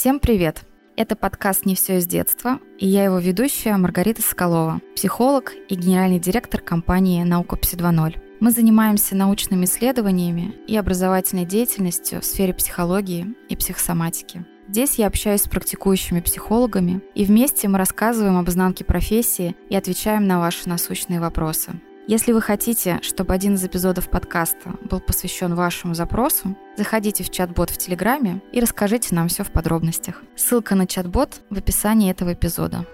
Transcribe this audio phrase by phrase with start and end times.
[0.00, 0.62] Всем привет!
[0.96, 6.18] Это подкаст «Не все из детства», и я его ведущая Маргарита Соколова, психолог и генеральный
[6.18, 8.18] директор компании «Наукопси 2.0».
[8.40, 14.46] Мы занимаемся научными исследованиями и образовательной деятельностью в сфере психологии и психосоматики.
[14.68, 20.26] Здесь я общаюсь с практикующими психологами, и вместе мы рассказываем об изнанке профессии и отвечаем
[20.26, 21.72] на ваши насущные вопросы.
[22.06, 27.70] Если вы хотите, чтобы один из эпизодов подкаста был посвящен вашему запросу, заходите в чат-бот
[27.70, 30.22] в Телеграме и расскажите нам все в подробностях.
[30.34, 32.86] Ссылка на чат-бот в описании этого эпизода.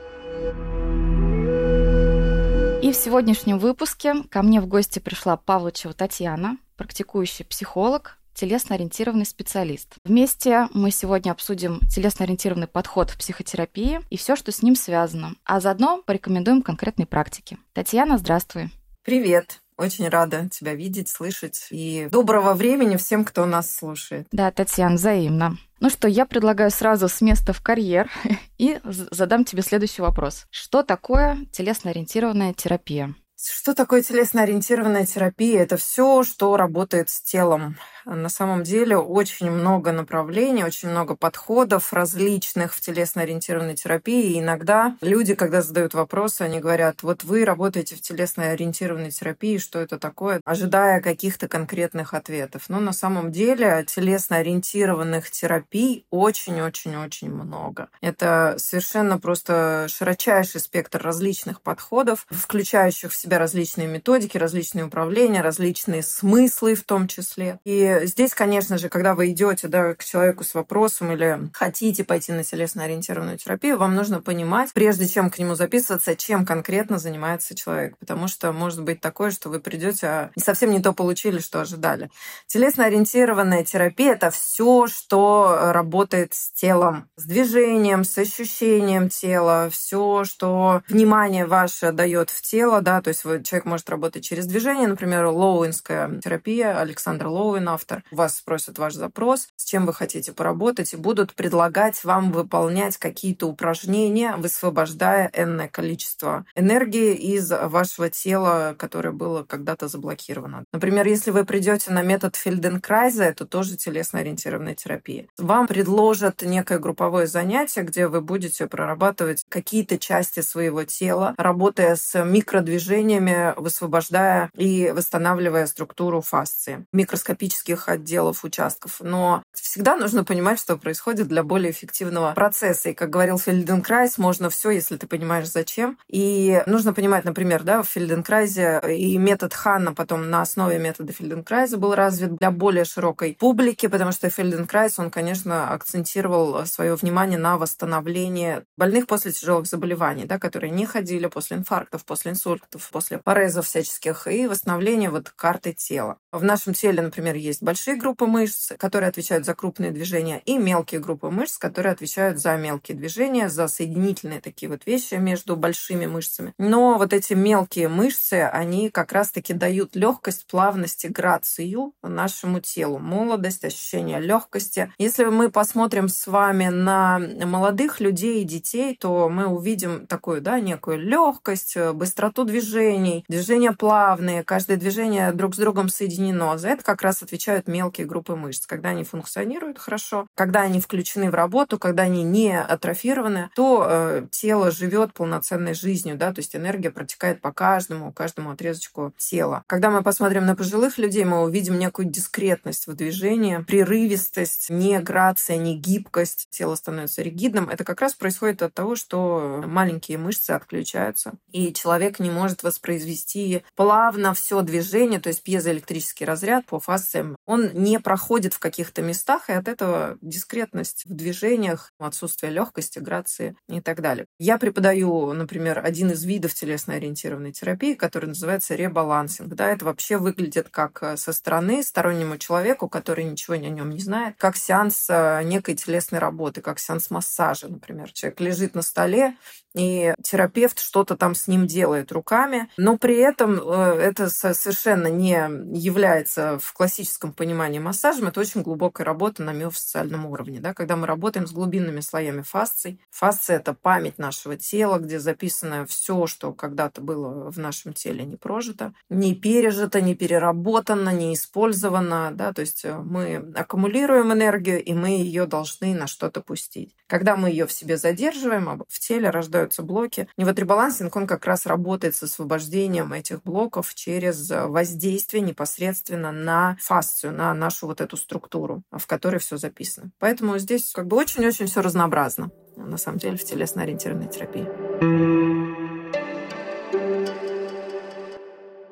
[2.82, 9.94] И в сегодняшнем выпуске ко мне в гости пришла Павлычева Татьяна, практикующий психолог, телесно-ориентированный специалист.
[10.04, 15.60] Вместе мы сегодня обсудим телесно-ориентированный подход в психотерапии и все, что с ним связано, а
[15.60, 17.56] заодно порекомендуем конкретные практики.
[17.72, 18.70] Татьяна, здравствуй.
[19.06, 19.60] Привет.
[19.76, 21.68] Очень рада тебя видеть, слышать.
[21.70, 24.26] И доброго времени всем, кто нас слушает.
[24.32, 25.58] Да, Татьяна, взаимно.
[25.78, 28.10] Ну что, я предлагаю сразу с места в карьер
[28.58, 30.46] и задам тебе следующий вопрос.
[30.50, 33.14] Что такое телесно-ориентированная терапия?
[33.40, 35.62] Что такое телесно-ориентированная терапия?
[35.62, 41.92] Это все, что работает с телом на самом деле очень много направлений, очень много подходов
[41.92, 44.32] различных в телесно-ориентированной терапии.
[44.32, 49.80] И иногда люди, когда задают вопросы, они говорят, вот вы работаете в телесно-ориентированной терапии, что
[49.80, 52.64] это такое, ожидая каких-то конкретных ответов.
[52.68, 57.88] Но на самом деле телесно-ориентированных терапий очень-очень-очень много.
[58.00, 66.02] Это совершенно просто широчайший спектр различных подходов, включающих в себя различные методики, различные управления, различные
[66.02, 67.58] смыслы в том числе.
[67.64, 72.32] И здесь, конечно же, когда вы идете да, к человеку с вопросом или хотите пойти
[72.32, 77.96] на телесно-ориентированную терапию, вам нужно понимать, прежде чем к нему записываться, чем конкретно занимается человек.
[77.98, 82.10] Потому что может быть такое, что вы придете, а совсем не то получили, что ожидали.
[82.46, 90.82] Телесно-ориентированная терапия это все, что работает с телом, с движением, с ощущением тела, все, что
[90.88, 96.20] внимание ваше дает в тело, да, то есть человек может работать через движение, например, лоуинская
[96.20, 98.02] терапия, Александр Лоуин, автор.
[98.10, 103.46] Вас спросят ваш запрос, с чем вы хотите поработать, и будут предлагать вам выполнять какие-то
[103.46, 110.64] упражнения, высвобождая энное количество энергии из вашего тела, которое было когда-то заблокировано.
[110.72, 115.26] Например, если вы придете на метод Фельденкрайза, это тоже телесно-ориентированная терапия.
[115.38, 122.24] Вам предложат некое групповое занятие, где вы будете прорабатывать какие-то части своего тела, работая с
[122.24, 126.86] микродвижениями, высвобождая и восстанавливая структуру фасции.
[126.92, 129.00] Микроскопические других отделов, участков.
[129.00, 132.90] Но всегда нужно понимать, что происходит для более эффективного процесса.
[132.90, 135.98] И, как говорил Фельденкрайс, можно все, если ты понимаешь, зачем.
[136.08, 141.76] И нужно понимать, например, да, в Фельденкрайзе и метод Ханна потом на основе метода Фельденкрайза
[141.76, 147.58] был развит для более широкой публики, потому что Фельденкрайс, он, конечно, акцентировал свое внимание на
[147.58, 153.66] восстановлении больных после тяжелых заболеваний, да, которые не ходили после инфарктов, после инсультов, после порезов
[153.66, 156.18] всяческих, и восстановление вот карты тела.
[156.32, 161.00] В нашем теле, например, есть большие группы мышц, которые отвечают за крупные движения, и мелкие
[161.00, 166.52] группы мышц, которые отвечают за мелкие движения, за соединительные такие вот вещи между большими мышцами.
[166.58, 172.98] Но вот эти мелкие мышцы, они как раз-таки дают легкость, плавность и грацию нашему телу,
[172.98, 174.92] молодость, ощущение легкости.
[174.98, 180.60] Если мы посмотрим с вами на молодых людей и детей, то мы увидим такую, да,
[180.60, 186.58] некую легкость, быстроту движений, движения плавные, каждое движение друг с другом соединено.
[186.58, 188.66] За это как раз отвечают отвечают мелкие группы мышц.
[188.66, 194.26] Когда они функционируют хорошо, когда они включены в работу, когда они не атрофированы, то э,
[194.30, 199.62] тело живет полноценной жизнью, да, то есть энергия протекает по каждому, каждому отрезочку тела.
[199.68, 205.56] Когда мы посмотрим на пожилых людей, мы увидим некую дискретность в движении, прерывистость, не грация,
[205.56, 207.68] не гибкость, тело становится ригидным.
[207.68, 213.62] Это как раз происходит от того, что маленькие мышцы отключаются, и человек не может воспроизвести
[213.76, 219.48] плавно все движение, то есть пьезоэлектрический разряд по фасциям он не проходит в каких-то местах,
[219.48, 224.26] и от этого дискретность в движениях, отсутствие легкости, грации и так далее.
[224.38, 229.54] Я преподаю, например, один из видов телесно-ориентированной терапии, который называется ребалансинг.
[229.54, 234.00] Да, это вообще выглядит как э, со стороны стороннему человеку, который ничего о нем не
[234.00, 238.12] знает, как сеанс э, некой телесной работы, как сеанс массажа, например.
[238.12, 239.36] Человек лежит на столе,
[239.76, 245.36] и терапевт что-то там с ним делает руками, но при этом э, это совершенно не
[245.76, 251.06] является в классическом понимании массажем, это очень глубокая работа на миофасциальном уровне, да, когда мы
[251.06, 253.00] работаем с глубинными слоями фасций.
[253.10, 258.36] Фасция– это память нашего тела, где записано все, что когда-то было в нашем теле не
[258.36, 264.94] прожито, не пережито, не переработано, не использовано, да, то есть э, мы аккумулируем энергию, и
[264.94, 266.94] мы ее должны на что-то пустить.
[267.06, 270.28] Когда мы ее в себе задерживаем, в теле рождаются блоки.
[270.36, 276.76] И вот ребалансинг, он как раз работает с освобождением этих блоков через воздействие непосредственно на
[276.80, 280.10] фасцию, на нашу вот эту структуру, в которой все записано.
[280.18, 285.35] Поэтому здесь как бы очень-очень все разнообразно, на самом деле, в телесно-ориентированной терапии.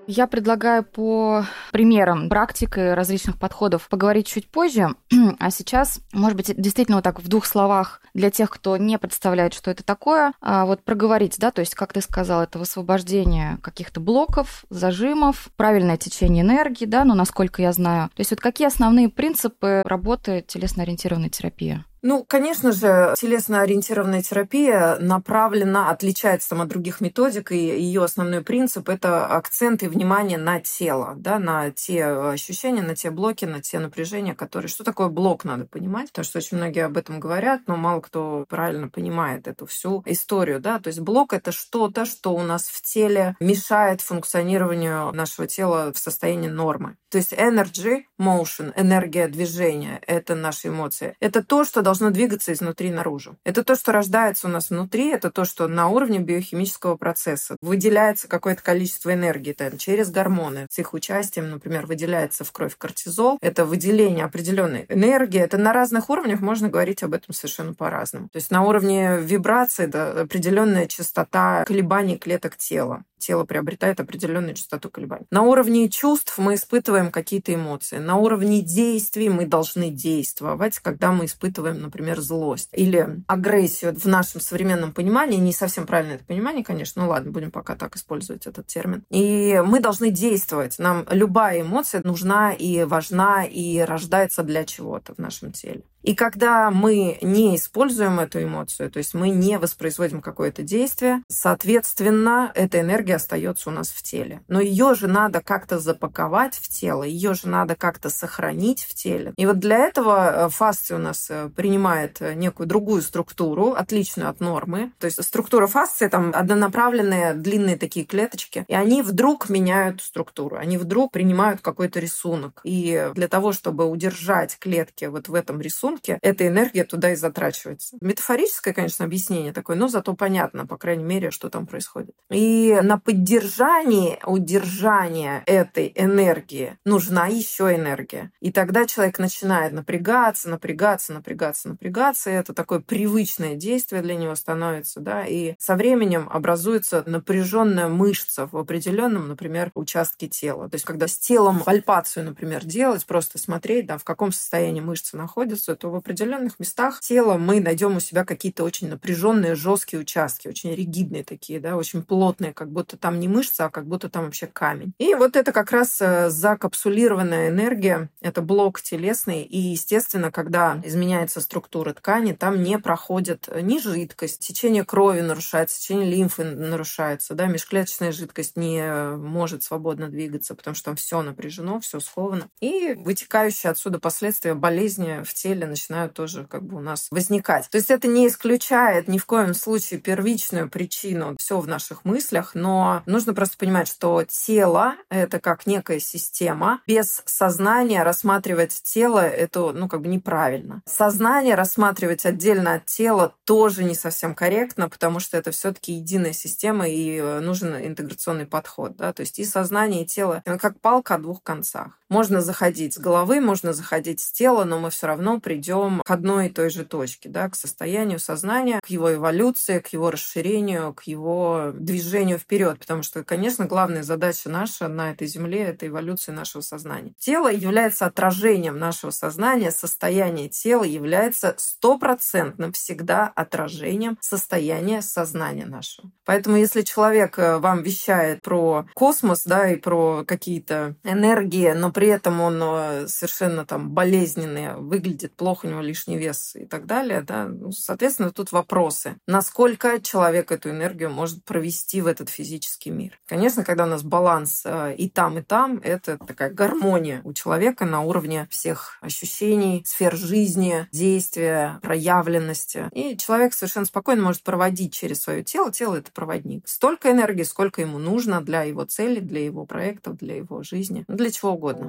[0.06, 4.94] Я предлагаю по примерам практик различных подходов поговорить чуть позже.
[5.38, 9.54] А сейчас, может быть, действительно вот так в двух словах для тех, кто не представляет,
[9.54, 14.00] что это такое, а вот проговорить, да, то есть, как ты сказал, это высвобождение каких-то
[14.00, 18.08] блоков, зажимов, правильное течение энергии, да, ну, насколько я знаю.
[18.08, 21.84] То есть вот какие основные принципы работы телесно-ориентированной терапии?
[22.06, 28.88] Ну, конечно же, телесно-ориентированная терапия направлена, отличается там от других методик, и ее основной принцип–
[28.90, 33.78] это акцент и внимание на тело, да, на те ощущения, на те блоки, на те
[33.78, 34.68] напряжения, которые...
[34.68, 38.44] Что такое блок, надо понимать, потому что очень многие об этом говорят, но мало кто
[38.50, 42.82] правильно понимает эту всю историю, да, то есть блок– это что-то, что у нас в
[42.82, 46.98] теле мешает функционированию нашего тела в состоянии нормы.
[47.08, 51.16] То есть energy, motion, энергия движения– это наши эмоции.
[51.20, 53.36] Это то, что должно должно двигаться изнутри наружу.
[53.44, 58.26] Это то, что рождается у нас внутри, это то, что на уровне биохимического процесса выделяется
[58.26, 60.66] какое-то количество энергии там, через гормоны.
[60.70, 63.38] С их участием, например, выделяется в кровь кортизол.
[63.40, 65.40] Это выделение определенной энергии.
[65.40, 68.28] Это на разных уровнях можно говорить об этом совершенно по-разному.
[68.30, 74.90] То есть на уровне вибрации да, определенная частота колебаний клеток тела тело приобретает определенную частоту
[74.90, 75.26] колебаний.
[75.30, 77.98] На уровне чувств мы испытываем какие-то эмоции.
[77.98, 83.94] На уровне действий мы должны действовать, когда мы испытываем, например, злость или агрессию.
[83.94, 87.96] В нашем современном понимании, не совсем правильное это понимание, конечно, ну ладно, будем пока так
[87.96, 89.04] использовать этот термин.
[89.10, 90.78] И мы должны действовать.
[90.78, 95.82] Нам любая эмоция нужна и важна, и рождается для чего-то в нашем теле.
[96.04, 102.52] И когда мы не используем эту эмоцию, то есть мы не воспроизводим какое-то действие, соответственно,
[102.54, 104.42] эта энергия остается у нас в теле.
[104.46, 109.32] Но ее же надо как-то запаковать в тело, ее же надо как-то сохранить в теле.
[109.38, 114.28] И вот для этого э, фасция у нас э, принимает э, некую другую структуру, отличную
[114.28, 114.92] от нормы.
[114.98, 120.76] То есть структура фасции там однонаправленные длинные такие клеточки, и они вдруг меняют структуру, они
[120.76, 122.60] вдруг принимают какой-то рисунок.
[122.62, 127.16] И для того, чтобы удержать клетки вот в этом рисунке, рисунке, эта энергия туда и
[127.16, 127.96] затрачивается.
[128.00, 132.14] Метафорическое, конечно, объяснение такое, но зато понятно, по крайней мере, что там происходит.
[132.30, 138.30] И на поддержании, удержание этой энергии нужна еще энергия.
[138.40, 144.34] И тогда человек начинает напрягаться, напрягаться, напрягаться, напрягаться, и это такое привычное действие для него
[144.34, 150.68] становится, да, и со временем образуется напряженная мышца в определенном, например, участке тела.
[150.68, 155.16] То есть, когда с телом пальпацию, например, делать, просто смотреть, да, в каком состоянии мышцы
[155.16, 160.48] находятся, то в определенных местах тела мы найдем у себя какие-то очень напряженные, жесткие участки,
[160.48, 164.24] очень ригидные такие, да, очень плотные, как будто там не мышца, а как будто там
[164.24, 164.94] вообще камень.
[164.96, 171.42] И вот это как раз э, закапсулированная энергия, это блок телесный, и, естественно, когда изменяется
[171.42, 178.10] структура ткани, там не проходит ни жидкость, течение крови нарушается, течение лимфы нарушается, да, межклеточная
[178.10, 182.48] жидкость не э, может свободно двигаться, потому что там все напряжено, все сковано.
[182.60, 187.68] И вытекающие отсюда последствия болезни в теле начинают тоже как бы у нас возникать.
[187.68, 192.54] То есть это не исключает ни в коем случае первичную причину, все в наших мыслях,
[192.54, 196.80] но нужно просто понимать, что тело— это как некая система.
[196.86, 200.82] Без сознания рассматривать тело— это, ну, как бы неправильно.
[200.86, 206.32] Сознание рассматривать отдельно от тела тоже не совсем корректно, потому что это все таки единая
[206.32, 208.96] система, и э, нужен интеграционный подход.
[208.96, 209.12] Да?
[209.12, 211.98] То есть и сознание, и тело— как палка о двух концах.
[212.14, 216.46] Можно заходить с головы, можно заходить с тела, но мы все равно придем к одной
[216.46, 221.02] и той же точке, да, к состоянию сознания, к его эволюции, к его расширению, к
[221.08, 222.78] его движению вперед.
[222.78, 227.14] Потому что, конечно, главная задача наша на этой земле— это эволюция нашего сознания.
[227.18, 236.12] Тело является отражением нашего сознания, состояние тела является стопроцентным всегда отражением состояния сознания нашего.
[236.24, 242.03] Поэтому если человек э, вам вещает про космос, да, и про какие-то энергии, но при
[242.04, 246.84] при этом он э, совершенно там болезненный, выглядит плохо, у него лишний вес и так
[246.84, 249.16] далее, да, ну, соответственно, тут вопросы.
[249.26, 253.18] Насколько человек эту энергию может провести в этот физический мир?
[253.26, 257.86] Конечно, когда у нас баланс э, и там, и там, это такая гармония у человека
[257.86, 262.90] на уровне всех ощущений, сфер жизни, действия, проявленности.
[262.92, 265.72] И человек совершенно спокойно может проводить через свое тело.
[265.72, 266.68] Тело— это проводник.
[266.68, 271.30] Столько энергии, сколько ему нужно для его цели, для его проектов, для его жизни, для
[271.30, 271.83] чего угодно.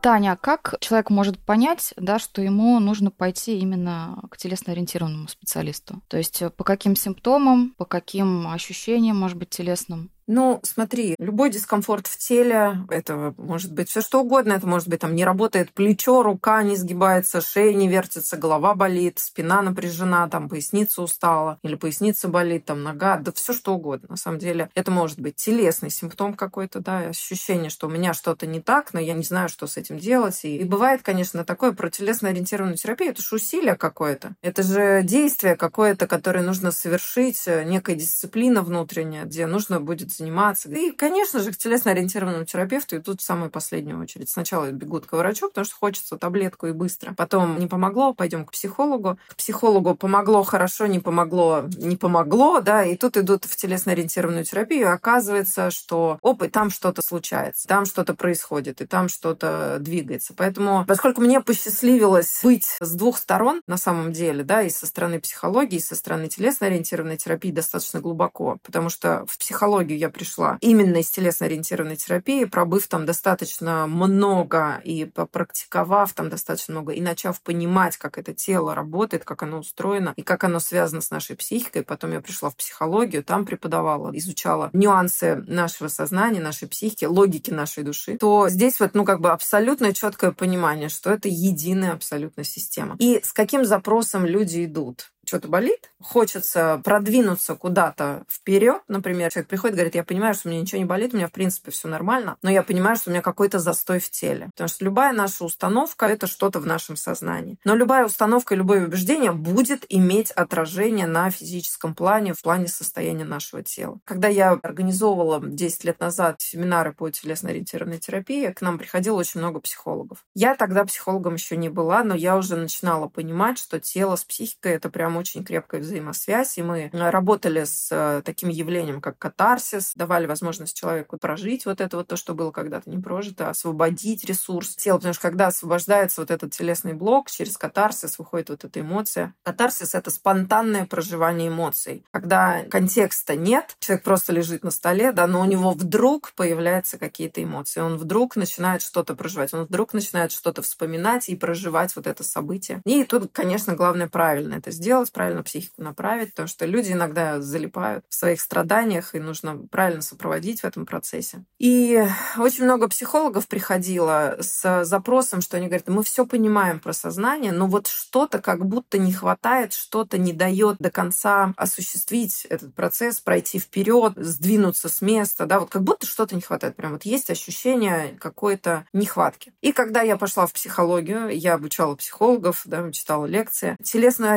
[0.00, 6.00] Таня, а как человек может понять, да, что ему нужно пойти именно к телесно-ориентированному специалисту?
[6.08, 10.10] То есть э, по каким симптомам, по каким ощущениям, может быть, телесным?
[10.30, 15.00] Ну, смотри, любой дискомфорт в теле, это может быть все что угодно, это может быть
[15.00, 20.50] там не работает плечо, рука не сгибается, шея не вертится, голова болит, спина напряжена, там
[20.50, 24.08] поясница устала, или поясница болит, там нога, да все что угодно.
[24.10, 28.46] На самом деле это может быть телесный симптом какой-то, да, ощущение, что у меня что-то
[28.46, 30.44] не так, но я не знаю, что с этим делать.
[30.44, 35.56] И, и бывает, конечно, такое про телесно-ориентированную терапию, это же усилие какое-то, это же действие
[35.56, 40.68] какое-то, которое нужно совершить, э, некая дисциплина внутренняя, где нужно будет заниматься.
[40.70, 44.28] И, конечно же, к телесно-ориентированному терапевту идут в самую последнюю очередь.
[44.28, 47.14] Сначала бегут к врачу, потому что хочется таблетку и быстро.
[47.14, 49.18] Потом не помогло, пойдем к психологу.
[49.28, 54.80] К психологу помогло хорошо, не помогло, не помогло, да, и тут идут в телесно-ориентированную терапию,
[54.80, 60.34] и оказывается, что опыт, там что-то случается, там что-то происходит, и там что-то двигается.
[60.36, 65.20] Поэтому, поскольку мне посчастливилось быть с двух сторон, на самом деле, да, и со стороны
[65.20, 70.58] психологии, и со стороны телесно-ориентированной терапии достаточно глубоко, потому что в психологию я я пришла
[70.60, 77.40] именно из телесно-ориентированной терапии, пробыв там достаточно много и попрактиковав там достаточно много, и начав
[77.40, 81.82] понимать, как это тело работает, как оно устроено и как оно связано с нашей психикой.
[81.82, 87.84] Потом я пришла в психологию, там преподавала, изучала нюансы нашего сознания, нашей психики, логики нашей
[87.84, 92.96] души, то здесь вот, ну, как бы абсолютно четкое понимание, что это единая абсолютно система.
[92.98, 95.10] И с каким запросом люди идут?
[95.28, 100.50] Что-то болит, хочется продвинуться куда-то вперед, например, человек приходит и говорит, я понимаю, что у
[100.50, 103.12] меня ничего не болит, у меня в принципе все нормально, но я понимаю, что у
[103.12, 104.46] меня какой-то застой в теле.
[104.52, 107.58] Потому что любая наша установка— это что-то в нашем сознании.
[107.64, 113.24] Но любая установка и любое убеждение будет иметь отражение на физическом плане, в плане состояния
[113.24, 113.98] нашего тела.
[114.04, 119.60] Когда я организовывала 10 лет назад семинары по телесно-ориентированной терапии, к нам приходило очень много
[119.60, 120.24] психологов.
[120.34, 124.72] Я тогда психологом еще не была, но я уже начинала понимать, что тело с психикой—
[124.74, 130.26] это прям очень крепкая взаимосвязь, и мы работали с э, таким явлением, как катарсис, давали
[130.26, 134.96] возможность человеку прожить вот это вот то, что было когда-то не прожито, освободить ресурс тела,
[134.98, 139.34] потому что когда освобождается вот этот телесный блок, через катарсис выходит вот эта эмоция.
[139.42, 142.04] Катарсис— это спонтанное проживание эмоций.
[142.10, 147.42] Когда контекста нет, человек просто лежит на столе, да, но у него вдруг появляются какие-то
[147.42, 152.24] эмоции, он вдруг начинает что-то проживать, он вдруг начинает что-то вспоминать и проживать вот это
[152.24, 152.80] событие.
[152.84, 157.40] И тут, конечно, главное правильно это сделать, сделать, правильно психику направить, потому что люди иногда
[157.40, 161.44] залипают в своих страданиях, и нужно правильно сопроводить в этом процессе.
[161.58, 162.02] И
[162.36, 167.66] очень много психологов приходило с запросом, что они говорят, мы все понимаем про сознание, но
[167.66, 173.58] вот что-то как будто не хватает, что-то не дает до конца осуществить этот процесс, пройти
[173.58, 176.76] вперед, сдвинуться с места, да, вот как будто что-то не хватает.
[176.76, 179.52] Прям вот есть ощущение какой-то нехватки.
[179.60, 184.32] И когда я пошла в психологию, я обучала психологов, да, читала лекции, телесно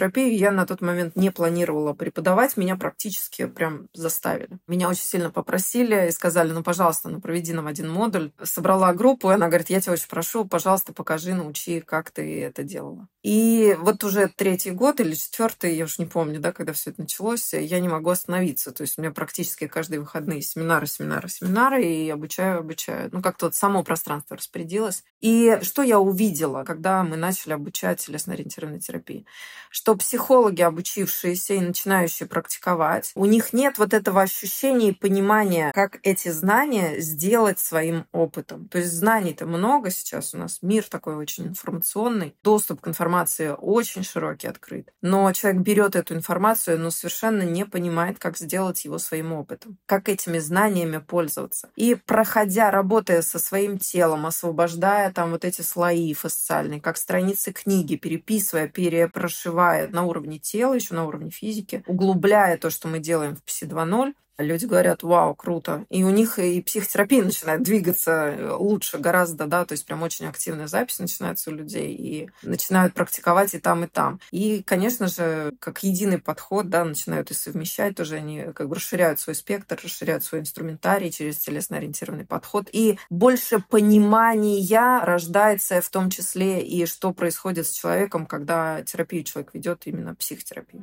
[0.00, 4.58] ориентированную терапию я на тот момент не планировала преподавать, меня практически прям заставили.
[4.66, 8.32] Меня очень сильно попросили и сказали, ну, пожалуйста, ну, проведи нам один модуль.
[8.42, 12.62] Собрала группу, и она говорит, я тебя очень прошу, пожалуйста, покажи, научи, как ты это
[12.62, 13.08] делала.
[13.22, 17.02] И вот уже третий год или четвертый, я уж не помню, да, когда все это
[17.02, 18.72] началось, я не могу остановиться.
[18.72, 23.10] То есть у меня практически каждые выходные семинары, семинары, семинары, и обучаю, обучаю.
[23.12, 25.04] Ну, как-то вот само пространство распорядилось.
[25.20, 29.26] И что я увидела, когда мы начали обучать телесно-ориентированной терапии?
[29.68, 35.98] Что психологи, обучившиеся и начинающие практиковать, у них нет вот этого ощущения и понимания, как
[36.04, 38.66] эти знания сделать своим опытом.
[38.68, 43.09] То есть знаний-то много сейчас у нас, мир такой очень информационный, доступ к информации
[43.54, 44.92] очень широкий, открыт.
[45.02, 50.08] Но человек берет эту информацию, но совершенно не понимает, как сделать его своим опытом, как
[50.08, 51.70] этими знаниями пользоваться.
[51.76, 57.96] И проходя, работая со своим телом, освобождая там вот эти слои фасциальные, как страницы книги,
[57.96, 63.42] переписывая, перепрошивая на уровне тела, еще на уровне физики, углубляя то, что мы делаем в
[63.42, 65.84] ПСИ 2.0, люди говорят, вау, круто.
[65.90, 70.66] И у них и психотерапия начинает двигаться лучше гораздо, да, то есть прям очень активная
[70.66, 74.20] запись начинается у людей, и начинают практиковать и там, и там.
[74.30, 79.20] И, конечно же, как единый подход, да, начинают и совмещать тоже, они как бы расширяют
[79.20, 82.68] свой спектр, расширяют свой инструментарий через телесно-ориентированный подход.
[82.72, 89.54] И больше понимания рождается в том числе и что происходит с человеком, когда терапию человек
[89.54, 90.82] ведет именно психотерапию.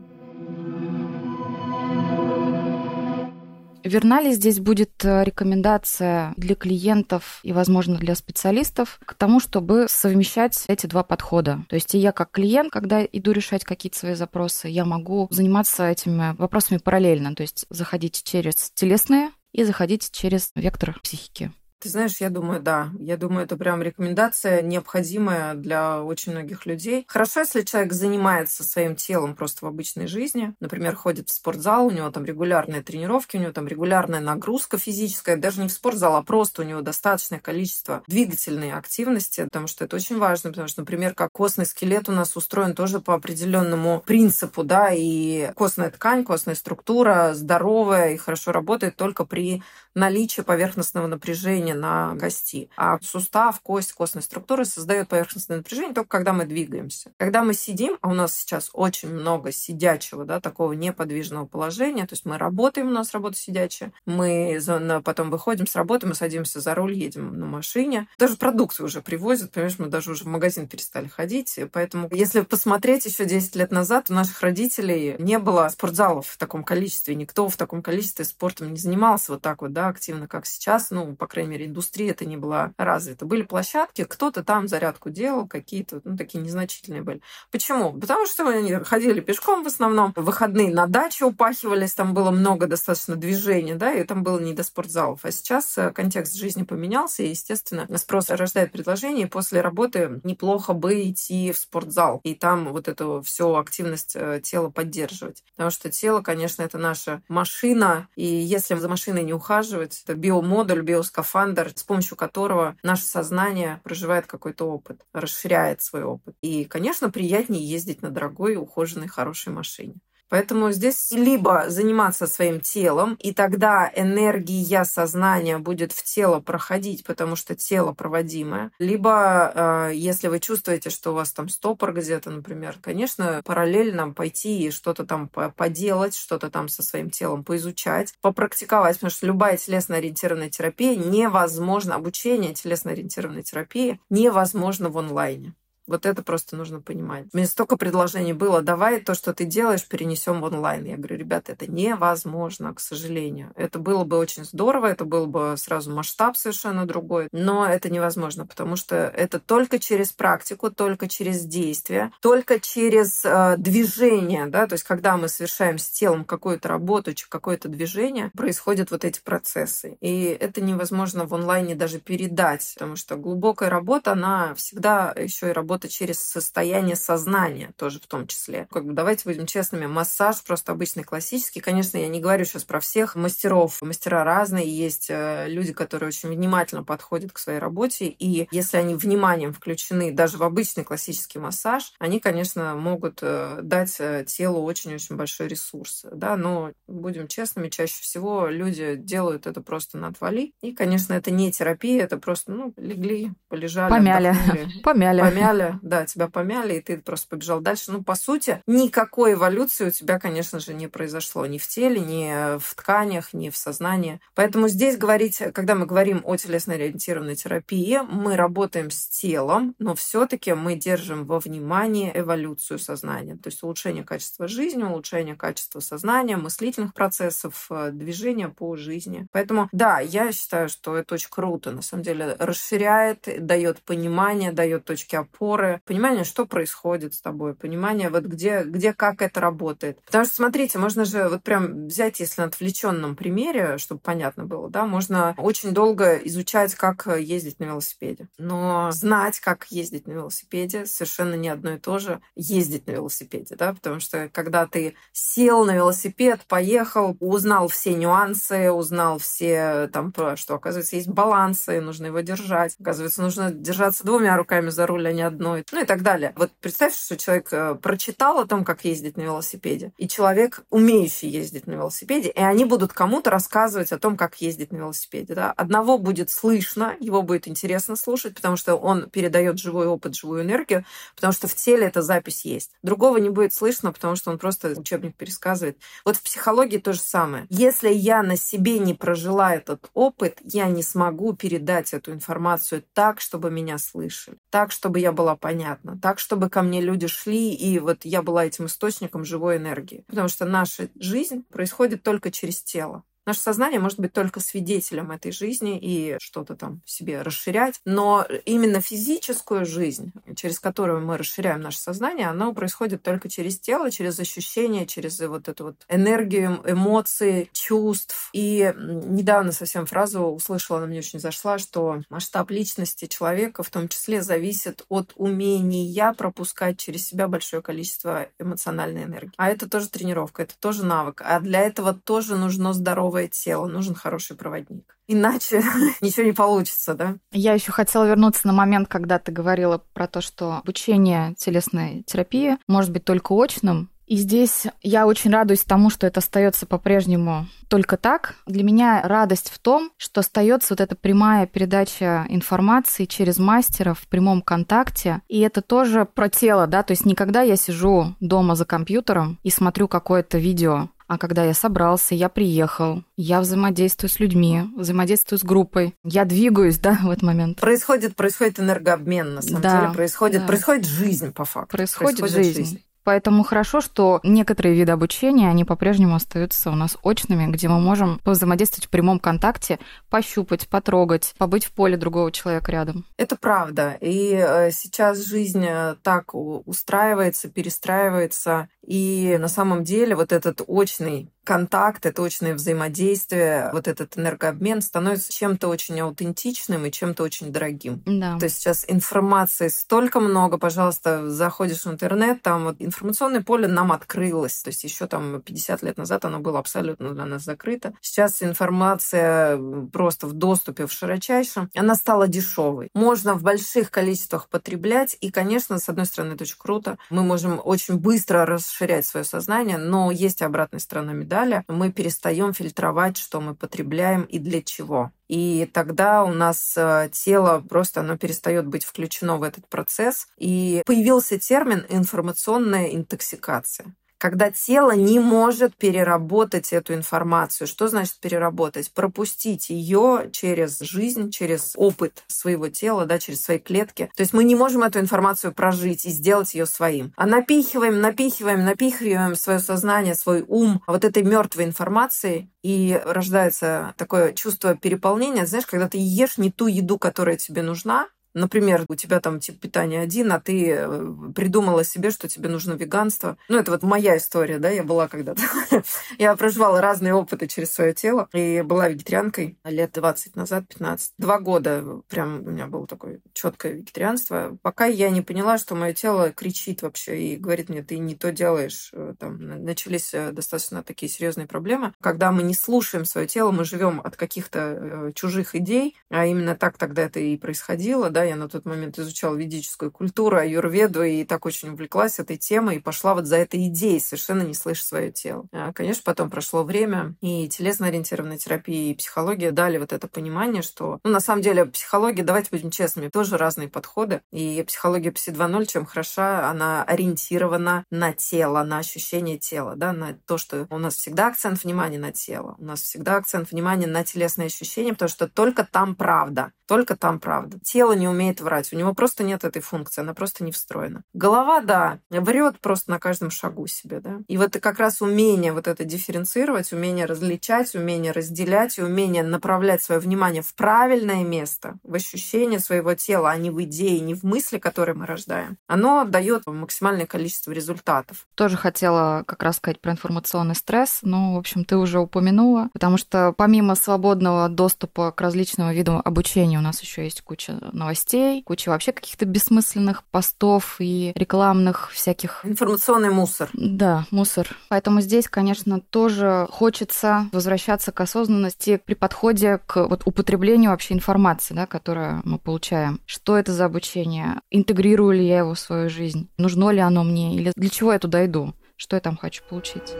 [3.84, 9.86] Верна ли здесь будет э, рекомендация для клиентов и, возможно, для специалистов к тому, чтобы
[9.88, 11.64] совмещать эти два подхода?
[11.70, 15.88] То есть и я как клиент, когда иду решать какие-то свои запросы, я могу заниматься
[15.88, 21.52] этими вопросами параллельно, то есть заходить через телесные и заходить через вектор психики.
[21.80, 22.90] Ты знаешь, я думаю, да.
[23.00, 27.06] Я думаю, это прям рекомендация необходимая для очень многих людей.
[27.08, 30.56] Хорошо, если человек занимается своим телом просто в обычной жизни.
[30.60, 35.38] Например, ходит в спортзал, у него там регулярные тренировки, у него там регулярная нагрузка физическая,
[35.38, 39.98] даже не в спортзал, а просто у него достаточное количество двигательной активности, потому что это
[39.98, 44.64] очень важно, потому что, например, как костный скелет у нас устроен тоже по определенному принципу,
[44.64, 49.62] да, и костная ткань, костная структура здоровая и хорошо работает только при
[49.94, 52.70] наличии поверхностного напряжения напряжение на кости.
[52.78, 57.12] А сустав, кость, костная структура создает поверхностное напряжение только когда мы двигаемся.
[57.18, 62.14] Когда мы сидим, а у нас сейчас очень много сидячего, да, такого неподвижного положения, то
[62.14, 64.60] есть мы работаем, у нас работа сидячая, мы
[65.04, 68.08] потом выходим с работы, мы садимся за руль, едем на машине.
[68.18, 71.60] Даже продукцию уже привозят, понимаешь, мы даже уже в магазин перестали ходить.
[71.72, 76.64] Поэтому, если посмотреть еще 10 лет назад, у наших родителей не было спортзалов в таком
[76.64, 80.92] количестве, никто в таком количестве спортом не занимался вот так вот, да, активно, как сейчас,
[80.92, 83.26] ну, по крайней мере, мере, индустрия это не была развита.
[83.26, 87.22] Были площадки, кто-то там зарядку делал, какие-то, ну, такие незначительные были.
[87.52, 87.94] Почему?
[87.94, 92.68] Потому что они ходили пешком в основном, в выходные на даче упахивались, там было много
[92.68, 95.22] достаточно движения, да, и там было не до спортзалов.
[95.24, 100.74] А сейчас э, контекст жизни поменялся, и, естественно, спрос рождает предложение, и после работы неплохо
[100.74, 105.44] бы идти в спортзал, и там вот эту всю активность э, тела поддерживать.
[105.56, 110.82] Потому что тело, конечно, это наша машина, и если за машиной не ухаживать, это биомодуль,
[110.82, 116.36] биоскафандр, скафандр, с помощью которого наше сознание проживает какой-то опыт, расширяет свой опыт.
[116.42, 119.96] И, конечно, приятнее ездить на дорогой, ухоженной, хорошей машине.
[120.30, 127.36] Поэтому здесь либо заниматься своим телом, и тогда энергия сознания будет в тело проходить, потому
[127.36, 128.72] что тело проводимое.
[128.80, 134.68] Либо, э, если вы чувствуете, что у вас там стопор где-то, например, конечно, параллельно пойти
[134.68, 140.50] и что-то там поделать, что-то там со своим телом поизучать, попрактиковать, потому что любая телесно-ориентированная
[140.50, 145.54] терапия невозможно, обучение телесно-ориентированной терапии невозможно в онлайне.
[145.88, 147.26] Вот это просто нужно понимать.
[147.34, 150.86] Меня столько предложений было, давай то, что ты делаешь, перенесем в онлайн.
[150.86, 153.52] Я говорю, ребята, это невозможно, к сожалению.
[153.56, 158.46] Это было бы очень здорово, это был бы сразу масштаб совершенно другой, но это невозможно,
[158.46, 164.74] потому что это только через практику, только через действие, только через э, движение, да, то
[164.74, 169.98] есть когда мы совершаем с телом какую-то работу, какое-то движение, происходят вот эти процессы.
[170.02, 175.54] И это невозможно в онлайне даже передать, потому что глубокая работа, она всегда еще и
[175.54, 178.68] работает работа через состояние сознания тоже в том числе.
[178.72, 181.60] Как бы давайте будем честными, массаж просто обычный классический.
[181.60, 183.80] Конечно, я не говорю сейчас про всех мастеров.
[183.82, 184.66] Мастера разные.
[184.68, 188.08] Есть э, люди, которые очень внимательно подходят к своей работе.
[188.08, 193.98] И если они вниманием включены даже в обычный классический массаж, они, конечно, могут э, дать
[194.00, 196.06] э, телу очень-очень большой ресурс.
[196.12, 196.36] Да?
[196.36, 200.54] Но будем честными, чаще всего люди делают это просто на отвали.
[200.62, 204.36] И, конечно, это не терапия, это просто, ну, легли, полежали, помяли,
[204.84, 207.92] помяли, помяли, да, тебя помяли, и ты просто побежал дальше.
[207.92, 212.58] Ну, по сути, никакой эволюции у тебя, конечно же, не произошло ни в теле, ни
[212.60, 214.20] в тканях, ни в сознании.
[214.36, 220.54] Поэтому здесь говорить, когда мы говорим о телесно-ориентированной терапии, мы работаем с телом, но все-таки
[220.54, 226.94] мы держим во внимании эволюцию сознания, то есть улучшение качества жизни, улучшение качества сознания, мыслительных
[226.94, 229.28] процессов, э, движения по жизни.
[229.32, 234.86] Поэтому, да, я считаю, что это очень круто, на самом деле, расширяет, дает понимание, дает
[234.86, 240.00] точки опоры, опоры, понимание, что происходит с тобой, понимание, вот где, где как это работает.
[240.06, 244.70] Потому что, смотрите, можно же вот прям взять, если на отвлеченном примере, чтобы понятно было,
[244.70, 248.28] да, можно очень долго изучать, как ездить на велосипеде.
[248.38, 253.56] Но знать, как ездить на велосипеде, совершенно не одно и то же ездить на велосипеде,
[253.56, 260.14] да, потому что когда ты сел на велосипед, поехал, узнал все нюансы, узнал все там,
[260.36, 262.76] что, оказывается, есть балансы, нужно его держать.
[262.80, 266.34] Оказывается, нужно держаться двумя руками за руль, а не одной ноет, ну и так далее.
[266.36, 271.30] Вот представь, что человек э, прочитал о том, как ездить на велосипеде, и человек, умеющий
[271.30, 275.34] ездить на велосипеде, и они будут кому-то рассказывать о том, как ездить на велосипеде.
[275.34, 275.52] Да?
[275.52, 280.86] Одного будет слышно, его будет интересно слушать, потому что он передает живой опыт, живую энергию,
[281.16, 282.72] потому что в теле эта запись есть.
[282.84, 285.78] Другого не будет слышно, потому что он просто учебник пересказывает.
[286.06, 287.46] Вот в психологии то же самое.
[287.50, 293.22] Если я на себе не прожила этот опыт, я не смогу передать эту информацию так,
[293.22, 297.80] чтобы меня слышали, так, чтобы я была понятна, так, чтобы ко мне люди шли, и
[297.80, 300.04] вот я была этим источником живой энергии.
[300.08, 303.04] Потому что наша жизнь происходит только через тело.
[303.28, 308.80] Наше сознание может быть только свидетелем этой жизни и что-то там себе расширять, но именно
[308.80, 314.86] физическую жизнь, через которую мы расширяем наше сознание, она происходит только через тело, через ощущения,
[314.86, 318.30] через вот эту вот энергию, эмоции, чувств.
[318.32, 323.90] И недавно совсем фразу услышала, она мне очень зашла, что масштаб личности человека в том
[323.90, 329.34] числе зависит от умения пропускать через себя большое количество эмоциональной энергии.
[329.36, 331.22] А это тоже тренировка, это тоже навык.
[331.26, 334.98] А для этого тоже нужно здоровое здоровое тело, нужен хороший проводник.
[335.08, 335.64] Иначе
[336.02, 337.18] ничего не получится, да?
[337.32, 342.58] Я еще хотела вернуться на момент, когда ты говорила про то, что обучение телесной терапии
[342.68, 347.98] может быть только очным, и здесь я очень радуюсь тому, что это остается по-прежнему только
[347.98, 348.36] так.
[348.46, 354.08] Для меня радость в том, что остается вот эта прямая передача информации через мастера в
[354.08, 355.22] прямом контакте.
[355.28, 359.50] И это тоже про тело, да, то есть никогда я сижу дома за компьютером и
[359.50, 365.44] смотрю какое-то видео а когда я собрался, я приехал, я взаимодействую с людьми, взаимодействую с
[365.44, 367.60] группой, я двигаюсь, да, в этот момент.
[367.60, 370.48] Происходит, происходит энергообмен, на самом да, деле, происходит, да.
[370.48, 371.78] происходит жизнь по факту.
[371.78, 372.58] Происходит, происходит жизнь.
[372.58, 372.84] жизнь.
[373.08, 378.20] Поэтому хорошо, что некоторые виды обучения, они по-прежнему остаются у нас очными, где мы можем
[378.26, 383.06] взаимодействовать в прямом контакте, пощупать, потрогать, побыть в поле другого человека рядом.
[383.16, 383.96] Это правда.
[384.02, 388.68] И э, сейчас жизнь э, так устраивается, перестраивается.
[388.86, 395.32] И на самом деле вот этот очный контакт, это точное взаимодействие, вот этот энергообмен становится
[395.32, 398.04] чем-то очень аутентичным и чем-то очень дорогим.
[398.06, 398.38] Да.
[398.38, 403.94] То есть сейчас информации столько много, пожалуйста, заходишь в интернет, там вот информационное поле нам
[403.94, 404.62] открылось.
[404.62, 407.94] То есть еще там 50 лет назад оно было абсолютно для нас закрыто.
[408.02, 409.58] Сейчас информация
[409.94, 412.90] просто в доступе в широчайшем, она стала дешевой.
[412.94, 416.98] Можно в больших количествах потреблять, и, конечно, с одной стороны, это очень круто.
[417.10, 422.54] Мы можем очень быстро расширять свое сознание, но есть обратная сторона медали далее, мы перестаем
[422.54, 425.12] фильтровать, что мы потребляем и для чего.
[425.28, 430.28] И тогда у нас э, тело просто оно перестает быть включено в этот процесс.
[430.38, 437.68] И появился термин информационная интоксикация когда тело не может переработать эту информацию.
[437.68, 438.92] Что значит переработать?
[438.92, 444.10] Пропустить ее через жизнь, через опыт своего тела, да, через свои клетки.
[444.16, 447.14] То есть мы не можем эту информацию прожить и сделать ее своим.
[447.16, 454.34] А напихиваем, напихиваем, напихиваем свое сознание, свой ум вот этой мертвой информацией, и рождается такое
[454.34, 455.46] чувство переполнения.
[455.46, 459.60] Знаешь, когда ты ешь не ту еду, которая тебе нужна, Например, у тебя там тип
[459.60, 463.36] питания один, а ты э, придумала себе, что тебе нужно веганство.
[463.50, 465.42] Ну, это вот моя история, да, я была когда-то.
[466.20, 471.14] я проживала разные опыты через свое тело и была вегетарианкой лет 20 назад, 15.
[471.18, 475.94] Два года прям у меня было такое четкое вегетарианство, пока я не поняла, что мое
[475.94, 478.92] тело кричит вообще и говорит мне, ты не то делаешь.
[478.94, 481.94] Э, там начались э, достаточно такие серьезные проблемы.
[482.02, 486.78] Когда мы не слушаем свое тело, мы живем от каких-то чужих идей, а именно так
[486.78, 491.46] тогда это и происходило, да, я на тот момент изучала ведическую культуру, аюрведу, и так
[491.46, 495.46] очень увлеклась этой темой, и пошла вот за этой идеей, совершенно не слыша свое тело.
[495.52, 501.00] А, конечно, потом прошло время, и телесно-ориентированная терапия, и психология дали вот это понимание, что,
[501.04, 505.66] ну, на самом деле, психология, давайте будем честными, тоже разные подходы, и психология Пси 2.0,
[505.66, 510.96] чем хороша, она ориентирована на тело, на ощущение тела, да, на то, что у нас
[510.96, 515.28] всегда акцент внимания на тело, у нас всегда акцент внимания на телесные ощущения, потому что
[515.28, 517.60] только там правда, только там правда.
[517.64, 518.72] Тело не умеет врать.
[518.74, 521.04] У него просто нет этой функции, она просто не встроена.
[521.14, 524.20] Голова, да, врет просто на каждом шагу себе, да.
[524.28, 529.84] И вот как раз умение вот это дифференцировать, умение различать, умение разделять и умение направлять
[529.84, 534.24] свое внимание в правильное место, в ощущение своего тела, а не в идеи, не в
[534.24, 538.28] мысли, которые мы рождаем, оно дает максимальное количество результатов.
[538.36, 542.98] Тоже хотела как раз сказать про информационный стресс, но, в общем, ты уже упомянула, потому
[542.98, 548.44] что помимо свободного доступа к различным видам обучения у нас еще есть куча новостей, соцсетей,
[548.44, 552.42] куча вообще каких-то бессмысленных постов и рекламных всяких...
[552.44, 553.50] Информационный мусор.
[553.54, 554.48] Да, мусор.
[554.70, 561.54] Поэтому здесь, конечно, тоже хочется возвращаться к осознанности при подходе к вот употреблению вообще информации,
[561.54, 563.00] да, которую мы получаем.
[563.06, 564.42] Что это за обучение?
[564.50, 566.30] Интегрирую ли я его в свою жизнь?
[566.38, 567.36] Нужно ли оно мне?
[567.36, 568.54] Или для чего я туда иду?
[568.76, 569.94] Что я там хочу получить?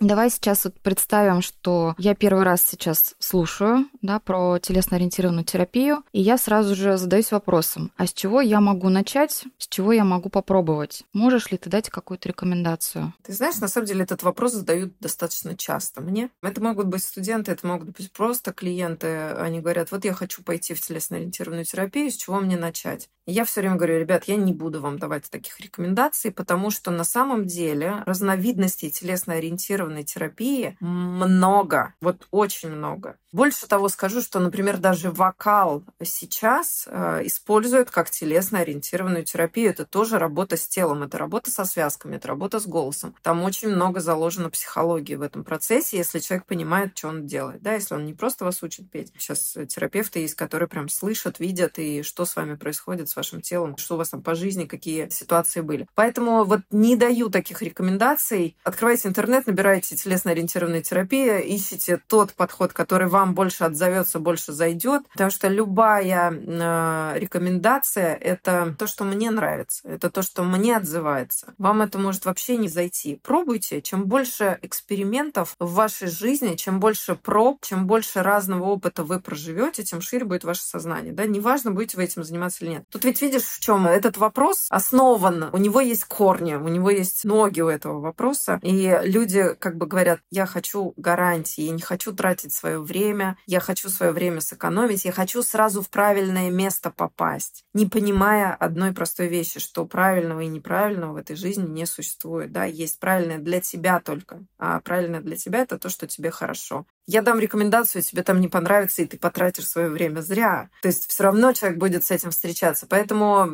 [0.00, 6.22] Давай сейчас вот представим, что я первый раз сейчас слушаю да, про телесно-ориентированную терапию, и
[6.22, 10.30] я сразу же задаюсь вопросом, а с чего я могу начать, с чего я могу
[10.30, 11.04] попробовать?
[11.12, 13.12] Можешь ли ты дать какую-то рекомендацию?
[13.22, 16.30] Ты знаешь, на самом деле этот вопрос задают достаточно часто мне.
[16.42, 19.06] Это могут быть студенты, это могут быть просто клиенты.
[19.06, 23.10] Они говорят, вот я хочу пойти в телесно-ориентированную терапию, с чего мне начать?
[23.26, 26.90] И я все время говорю, ребят, я не буду вам давать таких рекомендаций, потому что
[26.90, 33.16] на самом деле разновидностей телесно-ориентированной интеграционной терапии много, вот очень много.
[33.32, 39.70] Больше того скажу, что, например, даже вокал сейчас э, используют как телесно-ориентированную терапию.
[39.70, 43.14] Это тоже работа с телом, это работа со связками, это работа с голосом.
[43.22, 47.62] Там очень много заложено психологии в этом процессе, если человек понимает, что он делает.
[47.62, 49.12] Да, если он не просто вас учит петь.
[49.16, 53.76] Сейчас терапевты есть, которые прям слышат, видят, и что с вами происходит, с вашим телом,
[53.76, 55.86] что у вас там по жизни, какие ситуации были.
[55.94, 58.56] Поэтому вот не даю таких рекомендаций.
[58.64, 65.02] Открывайте интернет, набирайте телесно-ориентированная терапия, ищите тот подход, который вам больше отзовется, больше зайдет.
[65.12, 71.54] Потому что любая э, рекомендация– это то, что мне нравится, это то, что мне отзывается.
[71.58, 73.20] Вам это может вообще не зайти.
[73.22, 73.82] Пробуйте.
[73.82, 79.82] Чем больше экспериментов в вашей жизни, чем больше проб, чем больше разного опыта вы проживете,
[79.82, 81.12] тем шире будет ваше сознание.
[81.12, 81.26] Да?
[81.26, 82.84] Неважно, будете вы этим заниматься или нет.
[82.90, 85.50] Тут ведь видишь, в чем этот вопрос основан.
[85.52, 88.58] У него есть корни, у него есть ноги у этого вопроса.
[88.62, 93.60] И люди как бы говорят, я хочу гарантии, я не хочу тратить свое время, я
[93.60, 99.28] хочу свое время сэкономить, я хочу сразу в правильное место попасть, не понимая одной простой
[99.28, 102.52] вещи, что правильного и неправильного в этой жизни не существует.
[102.52, 102.64] Да?
[102.64, 107.22] Есть правильное для тебя только, а правильное для тебя— это то, что тебе хорошо я
[107.22, 110.70] дам рекомендацию, тебе там не понравится, и ты потратишь свое время зря.
[110.80, 112.86] То есть все равно человек будет с этим встречаться.
[112.88, 113.46] Поэтому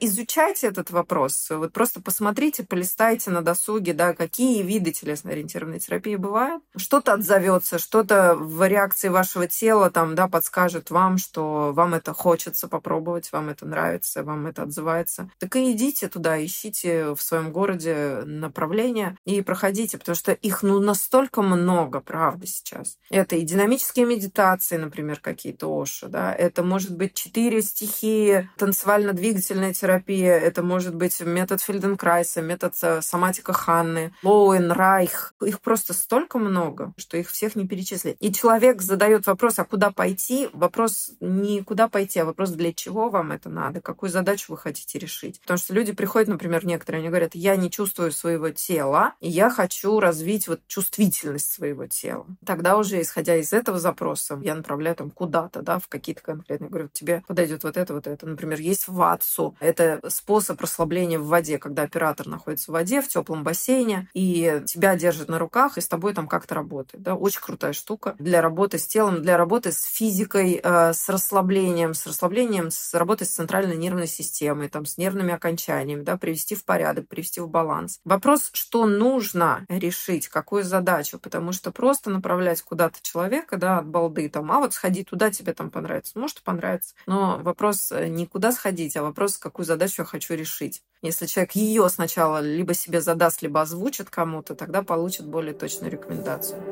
[0.00, 1.48] изучайте этот вопрос.
[1.50, 6.62] Вот просто посмотрите, полистайте на досуге, да, какие виды телесно-ориентированной терапии бывают.
[6.74, 12.66] Что-то отзовется, что-то в реакции вашего тела там, да, подскажет вам, что вам это хочется
[12.66, 15.30] попробовать, вам это нравится, вам это отзывается.
[15.38, 20.80] Так и идите туда, ищите в своем городе направления и проходите, потому что их ну
[20.80, 22.98] настолько много, правда, сейчас сейчас.
[23.10, 30.36] Это и динамические медитации, например, какие-то Оши, да, это может быть четыре стихии, танцевально-двигательная терапия,
[30.38, 35.34] это может быть метод Фельденкрайса, метод э, соматика Ханны, Лоуэн, Райх.
[35.44, 38.16] Их просто столько много, что их всех не перечислить.
[38.20, 40.48] И человек задает вопрос, а куда пойти?
[40.52, 44.98] Вопрос не куда пойти, а вопрос, для чего вам это надо, какую задачу вы хотите
[44.98, 45.40] решить.
[45.40, 49.50] Потому что люди приходят, например, некоторые, они говорят, я не чувствую своего тела, и я
[49.50, 52.26] хочу развить вот чувствительность своего тела.
[52.66, 56.68] Тогда уже, исходя из этого запроса, я направляю там куда-то, да, в какие-то конкретные.
[56.68, 58.26] Говорю, тебе подойдет вот это, вот это.
[58.26, 59.54] Например, есть ватсу.
[59.60, 64.96] Это способ расслабления в воде, когда оператор находится в воде, в теплом бассейне, и тебя
[64.96, 67.04] держит на руках, и с тобой там как-то работает.
[67.04, 67.14] Да?
[67.14, 72.04] Очень крутая штука для работы с телом, для работы с физикой, э, с расслаблением, с
[72.04, 77.06] расслаблением, с работой с центральной нервной системой, там, с нервными окончаниями, да, привести в порядок,
[77.06, 78.00] привести в баланс.
[78.04, 84.28] Вопрос, что нужно решить, какую задачу, потому что просто направлять куда-то человека, да, от балды,
[84.28, 86.18] там, а вот сходи туда, тебе там понравится.
[86.18, 86.94] Может, понравится.
[87.06, 90.82] Но вопрос э, не куда сходить, а вопрос, какую задачу я хочу решить.
[91.02, 96.62] Если человек ее сначала либо себе задаст, либо озвучит кому-то, тогда получит более точную рекомендацию.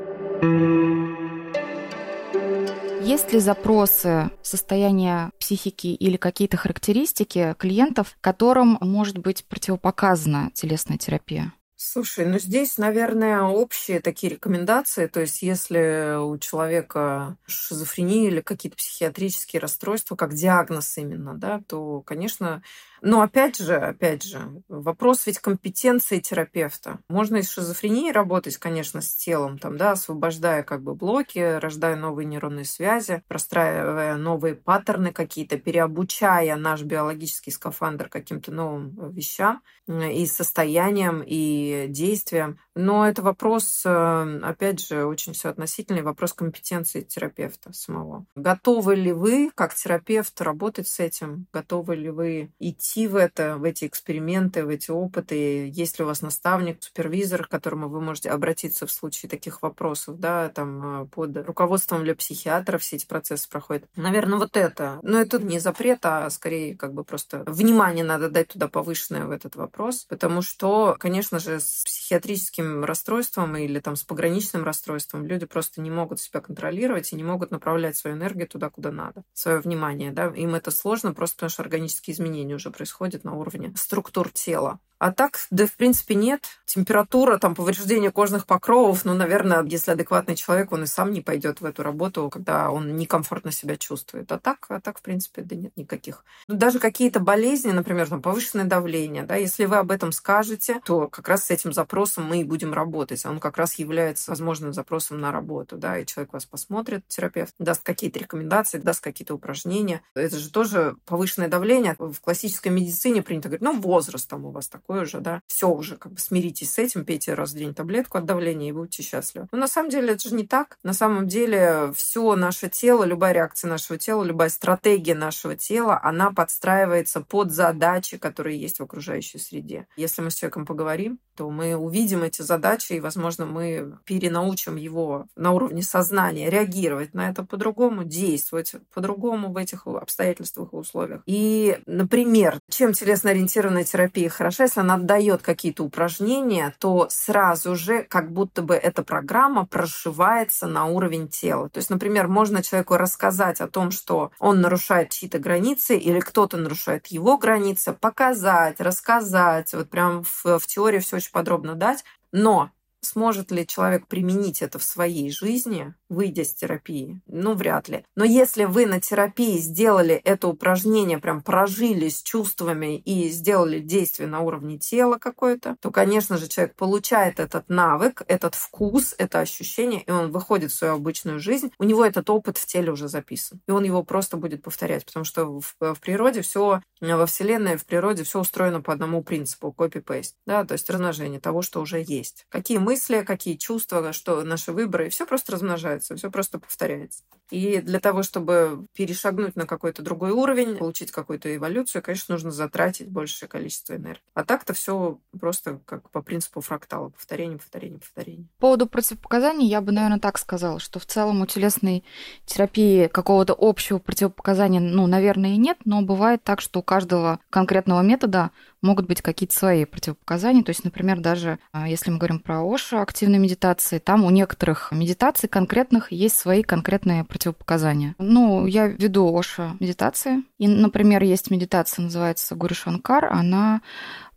[3.04, 11.52] Есть ли запросы состояния психики или какие-то характеристики клиентов, которым может быть противопоказана телесная терапия?
[11.86, 15.06] Слушай, ну здесь, наверное, общие такие рекомендации.
[15.06, 22.00] То есть, если у человека шизофрения или какие-то психиатрические расстройства, как диагноз именно, да, то,
[22.00, 22.62] конечно,
[23.04, 27.00] но опять же, опять же, вопрос ведь компетенции терапевта.
[27.08, 32.24] Можно из шизофрении работать, конечно, с телом, там, да, освобождая как бы блоки, рождая новые
[32.24, 41.22] нейронные связи, простраивая новые паттерны какие-то, переобучая наш биологический скафандр каким-то новым вещам и состояниям,
[41.26, 42.58] и действиям.
[42.74, 48.24] Но это вопрос, э, опять же, очень все относительный, вопрос компетенции терапевта самого.
[48.34, 51.46] Готовы ли вы, как терапевт, работать с этим?
[51.52, 55.68] Готовы ли вы идти идти в это, в эти эксперименты, в эти опыты.
[55.68, 60.18] Есть ли у вас наставник, супервизор, к которому вы можете обратиться в случае таких вопросов,
[60.18, 63.84] да, там э, под руководством для психиатра все эти процессы проходят.
[63.96, 64.98] Наверное, вот это.
[65.02, 69.30] Но это не запрет, а скорее как бы просто внимание надо дать туда повышенное в
[69.30, 75.46] этот вопрос, потому что, конечно же, с психиатрическим расстройством или там с пограничным расстройством люди
[75.46, 79.58] просто не могут себя контролировать и не могут направлять свою энергию туда, куда надо, свое
[79.58, 82.83] внимание, да, им это сложно просто потому, что органические изменения уже происходят
[83.24, 84.80] на уровне структур тела.
[85.04, 86.46] А так, да, в принципе, нет.
[86.64, 91.60] Температура, там, повреждение кожных покровов, ну, наверное, если адекватный человек, он и сам не пойдет
[91.60, 94.32] в эту работу, когда он некомфортно себя чувствует.
[94.32, 96.24] А так, а так, в принципе, да нет никаких.
[96.48, 101.08] Ну, даже какие-то болезни, например, там, повышенное давление, да, если вы об этом скажете, то
[101.08, 103.26] как раз с этим запросом мы и будем работать.
[103.26, 107.82] Он как раз является возможным запросом на работу, да, и человек вас посмотрит, терапевт, даст
[107.82, 110.00] какие-то рекомендации, даст какие-то упражнения.
[110.14, 111.94] Это же тоже повышенное давление.
[111.98, 115.68] В классической медицине принято говорить, ну, возраст там у вас такой, такое же, да, все
[115.68, 119.02] уже как бы смиритесь с этим, пейте раз в день таблетку от давления и будьте
[119.02, 119.48] счастливы.
[119.50, 120.78] Но на самом деле это же не так.
[120.84, 126.30] На самом деле все наше тело, любая реакция нашего тела, любая стратегия нашего тела, она
[126.30, 129.86] подстраивается под задачи, которые есть в окружающей среде.
[129.96, 135.26] Если мы с человеком поговорим, то мы увидим эти задачи, и, возможно, мы перенаучим его
[135.36, 141.22] на уровне сознания реагировать на это по-другому, действовать по-другому в этих обстоятельствах и условиях.
[141.26, 148.32] И, например, чем телесно-ориентированная терапия хороша, если она дает какие-то упражнения, то сразу же как
[148.32, 151.68] будто бы эта программа прошивается на уровень тела.
[151.68, 156.56] То есть, например, можно человеку рассказать о том, что он нарушает чьи-то границы или кто-то
[156.56, 162.70] нарушает его границы, показать, рассказать, вот прям в, в теории все очень подробно дать, но
[163.04, 167.20] сможет ли человек применить это в своей жизни, выйдя с терапии?
[167.26, 168.04] Ну, вряд ли.
[168.16, 174.28] Но если вы на терапии сделали это упражнение, прям прожили с чувствами и сделали действие
[174.28, 180.02] на уровне тела какое-то, то, конечно же, человек получает этот навык, этот вкус, это ощущение,
[180.02, 181.72] и он выходит в свою обычную жизнь.
[181.78, 183.60] У него этот опыт в теле уже записан.
[183.66, 187.86] И он его просто будет повторять, потому что в, в природе все, во Вселенной, в
[187.86, 192.46] природе все устроено по одному принципу, copy-paste, да, то есть размножение того, что уже есть.
[192.48, 197.24] Какие мы мысли, какие чувства, что наши выборы, все просто размножается, все просто повторяется.
[197.50, 203.08] И для того, чтобы перешагнуть на какой-то другой уровень, получить какую-то эволюцию, конечно, нужно затратить
[203.08, 204.22] большее количество энергии.
[204.32, 207.10] А так-то все просто как по принципу фрактала.
[207.10, 208.46] Повторение, повторение, повторение.
[208.58, 212.04] По поводу противопоказаний я бы, наверное, так сказала, что в целом у телесной
[212.46, 218.00] терапии какого-то общего противопоказания, ну, наверное, и нет, но бывает так, что у каждого конкретного
[218.02, 218.52] метода
[218.84, 220.62] могут быть какие-то свои противопоказания.
[220.62, 224.92] То есть, например, даже а, если мы говорим про Оша, активной медитации, там у некоторых
[224.92, 228.14] медитаций конкретных есть свои конкретные противопоказания.
[228.18, 230.44] Ну, я веду Оша медитации.
[230.58, 233.26] И, например, есть медитация, называется Гуришанкар.
[233.32, 233.80] Она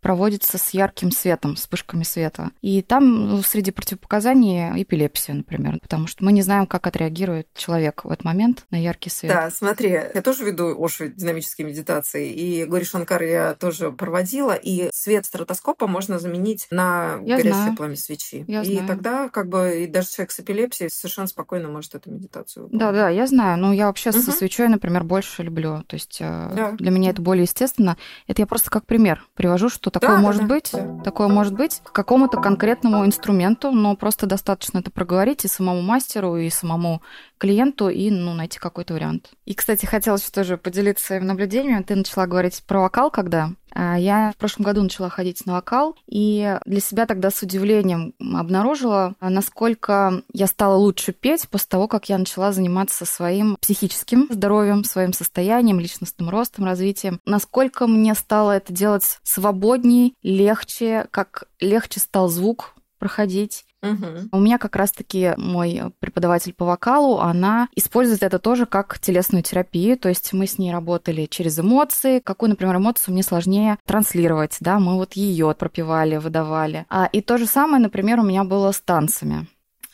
[0.02, 2.52] проводится с ярким светом, вспышками света.
[2.62, 8.06] И там ну, среди противопоказаний эпилепсия, например, потому что мы не знаем, как отреагирует человек
[8.06, 9.32] в этот момент на яркий свет.
[9.32, 14.90] Да, смотри, я тоже веду Оши динамические медитации, и Гори Шанкар я тоже проводила, и
[14.94, 17.76] свет стратоскопа можно заменить на я горящее знаю.
[17.76, 18.46] пламя свечи.
[18.48, 18.88] Я и знаю.
[18.88, 22.80] тогда как бы и даже человек с эпилепсией совершенно спокойно может эту медитацию выполнить.
[22.80, 24.20] Да, да, я знаю, но я вообще угу.
[24.20, 25.84] со свечой, например, больше люблю.
[25.88, 26.72] То есть э, да.
[26.72, 27.98] для меня это более естественно.
[28.28, 30.70] Это я просто как пример привожу, что такое да, может да, быть.
[30.74, 31.04] Да.
[31.04, 36.38] Такое может быть к какому-то конкретному инструменту, но просто достаточно это проговорить и самому мастеру,
[36.38, 37.02] и самому
[37.38, 39.32] клиенту, и ну, найти какой-то вариант.
[39.46, 41.84] И, кстати, хотелось тоже поделиться своими наблюдениями.
[41.84, 45.96] Ты начала говорить про вокал, когда а, я в прошлом году начала ходить на вокал,
[46.08, 52.10] и для себя тогда с удивлением обнаружила, насколько я стала лучше петь после того, как
[52.10, 57.20] я начала заниматься своим психическим здоровьем, своим состоянием, личностным ростом, развитием.
[57.26, 63.67] Насколько мне стало это делать свободней, легче, как легче стал звук проходить.
[63.84, 64.30] Угу.
[64.32, 69.98] У меня как раз-таки мой преподаватель по вокалу, она использует это тоже как телесную терапию,
[69.98, 74.80] то есть мы с ней работали через эмоции, какую, например, эмоцию мне сложнее транслировать, да,
[74.80, 76.86] мы вот ее пропивали, выдавали.
[76.90, 79.48] А, и то же самое, например, у меня было с танцами.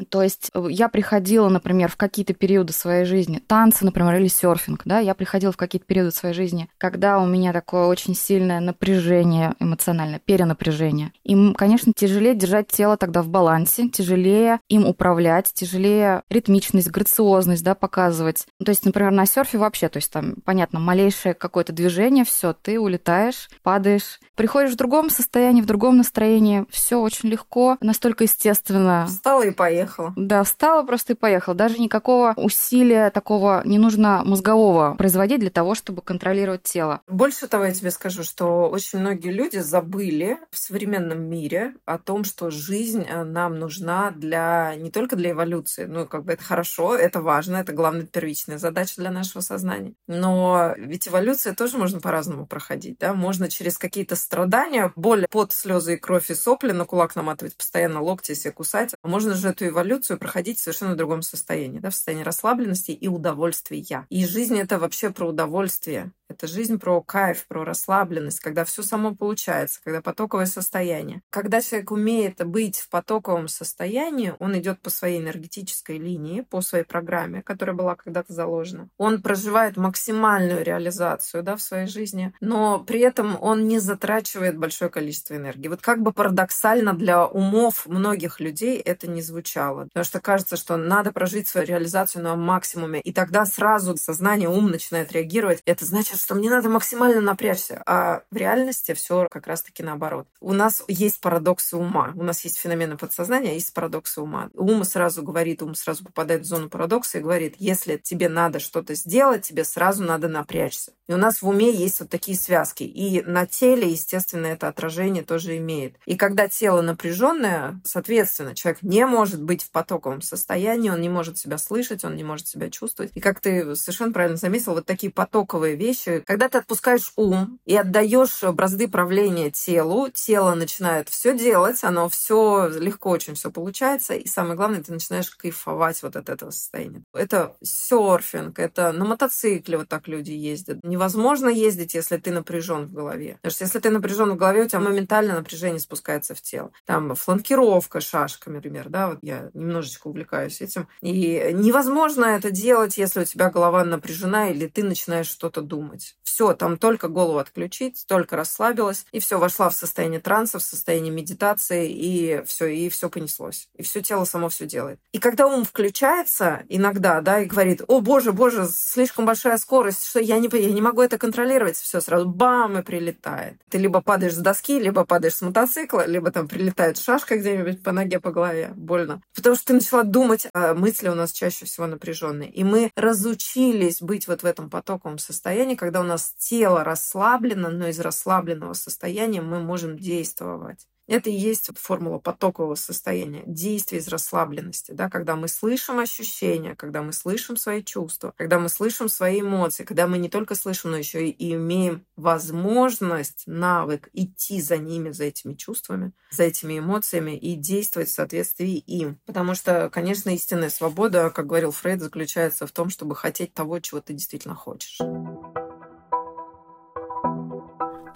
[0.09, 4.81] То есть э, я приходила, например, в какие-то периоды своей жизни, танцы, например, или серфинг,
[4.85, 9.53] да, я приходила в какие-то периоды своей жизни, когда у меня такое очень сильное напряжение
[9.59, 11.11] эмоциональное, перенапряжение.
[11.23, 17.75] Им, конечно, тяжелее держать тело тогда в балансе, тяжелее им управлять, тяжелее ритмичность, грациозность, да,
[17.75, 18.45] показывать.
[18.63, 22.79] То есть, например, на серфе вообще, то есть там, понятно, малейшее какое-то движение, все, ты
[22.79, 29.05] улетаешь, падаешь, приходишь в другом состоянии, в другом настроении, все очень легко, настолько естественно.
[29.07, 30.13] Встала и поехала поехала.
[30.15, 31.55] Да, встала просто и поехала.
[31.55, 37.01] Даже никакого усилия такого не нужно мозгового производить для того, чтобы контролировать тело.
[37.07, 42.23] Больше того, я тебе скажу, что очень многие люди забыли в современном мире о том,
[42.23, 46.95] что жизнь э, нам нужна для не только для эволюции, ну, как бы это хорошо,
[46.95, 49.93] это важно, это главная первичная задача для нашего сознания.
[50.07, 55.95] Но ведь эволюция тоже можно по-разному проходить, да, можно через какие-то страдания, боль, пот, слезы
[55.95, 58.93] и кровь и сопли на кулак наматывать, постоянно локти себе кусать.
[59.03, 63.73] Можно же эту эволюцию проходить в совершенно другом состоянии, да, в состоянии расслабленности и удовольствия.
[64.09, 66.11] И жизнь это вообще про удовольствие.
[66.29, 71.21] Это жизнь про кайф, про расслабленность, когда все само получается, когда потоковое состояние.
[71.29, 76.85] Когда человек умеет быть в потоковом состоянии, он идет по своей энергетической линии, по своей
[76.85, 78.89] программе, которая была когда-то заложена.
[78.97, 84.89] Он проживает максимальную реализацию да, в своей жизни, но при этом он не затрачивает большое
[84.89, 85.67] количество энергии.
[85.67, 89.62] Вот как бы парадоксально для умов многих людей это не звучало.
[89.71, 94.71] Потому что кажется, что надо прожить свою реализацию на максимуме, и тогда сразу сознание, ум
[94.71, 95.61] начинает реагировать.
[95.65, 97.81] Это значит, что мне надо максимально напрячься.
[97.85, 100.27] А в реальности все как раз-таки наоборот.
[100.41, 102.11] У нас есть парадоксы ума.
[102.15, 104.49] У нас есть феномены подсознания, а есть парадоксы ума.
[104.53, 108.95] Ум сразу говорит, ум сразу попадает в зону парадокса и говорит, если тебе надо что-то
[108.95, 110.93] сделать, тебе сразу надо напрячься.
[111.07, 112.83] И у нас в уме есть вот такие связки.
[112.83, 115.95] И на теле, естественно, это отражение тоже имеет.
[116.05, 121.37] И когда тело напряженное, соответственно, человек не может быть в потоковом состоянии, он не может
[121.37, 123.11] себя слышать, он не может себя чувствовать.
[123.15, 127.75] И как ты совершенно правильно заметил, вот такие потоковые вещи когда ты отпускаешь ум и
[127.75, 134.27] отдаешь бразды правления телу, тело начинает все делать, оно все легко очень все получается, и
[134.27, 137.03] самое главное, ты начинаешь кайфовать вот от этого состояния.
[137.13, 140.79] Это серфинг, это на мотоцикле вот так люди ездят.
[140.93, 143.39] Невозможно ездить, если ты напряжен в голове.
[143.41, 146.71] Потому что если ты напряжен в голове, у тебя моментально напряжение спускается в тело.
[146.85, 150.87] Там фланкировка шашками, например, да, вот я немножечко увлекаюсь этим.
[151.01, 156.15] И невозможно это делать, если у тебя голова напряжена или ты начинаешь что-то думать.
[156.21, 161.11] Все, там только голову отключить, только расслабилась, и все, вошла в состояние транса, в состояние
[161.11, 163.67] медитации, и все, и все понеслось.
[163.75, 164.99] И все тело само все делает.
[165.11, 170.19] И когда ум включается иногда, да, и говорит, о, боже, боже, слишком большая скорость, что
[170.19, 173.55] я не, я не могу это контролировать, все сразу бам, и прилетает.
[173.69, 177.91] Ты либо падаешь с доски, либо падаешь с мотоцикла, либо там прилетает шашка где-нибудь по
[177.91, 178.71] ноге, по голове.
[178.75, 179.21] Больно.
[179.35, 182.51] Потому что ты начала думать, а мысли у нас чаще всего напряженные.
[182.51, 187.87] И мы разучились быть вот в этом потоковом состоянии, когда у нас тело расслаблено, но
[187.87, 190.87] из расслабленного состояния мы можем действовать.
[191.07, 197.01] Это и есть формула потокового состояния, действие из расслабленности, да, когда мы слышим ощущения, когда
[197.01, 200.97] мы слышим свои чувства, когда мы слышим свои эмоции, когда мы не только слышим, но
[200.97, 207.55] еще и имеем возможность, навык идти за ними, за этими чувствами, за этими эмоциями и
[207.55, 209.19] действовать в соответствии им.
[209.25, 213.99] Потому что, конечно, истинная свобода, как говорил Фрейд, заключается в том, чтобы хотеть того, чего
[213.99, 214.99] ты действительно хочешь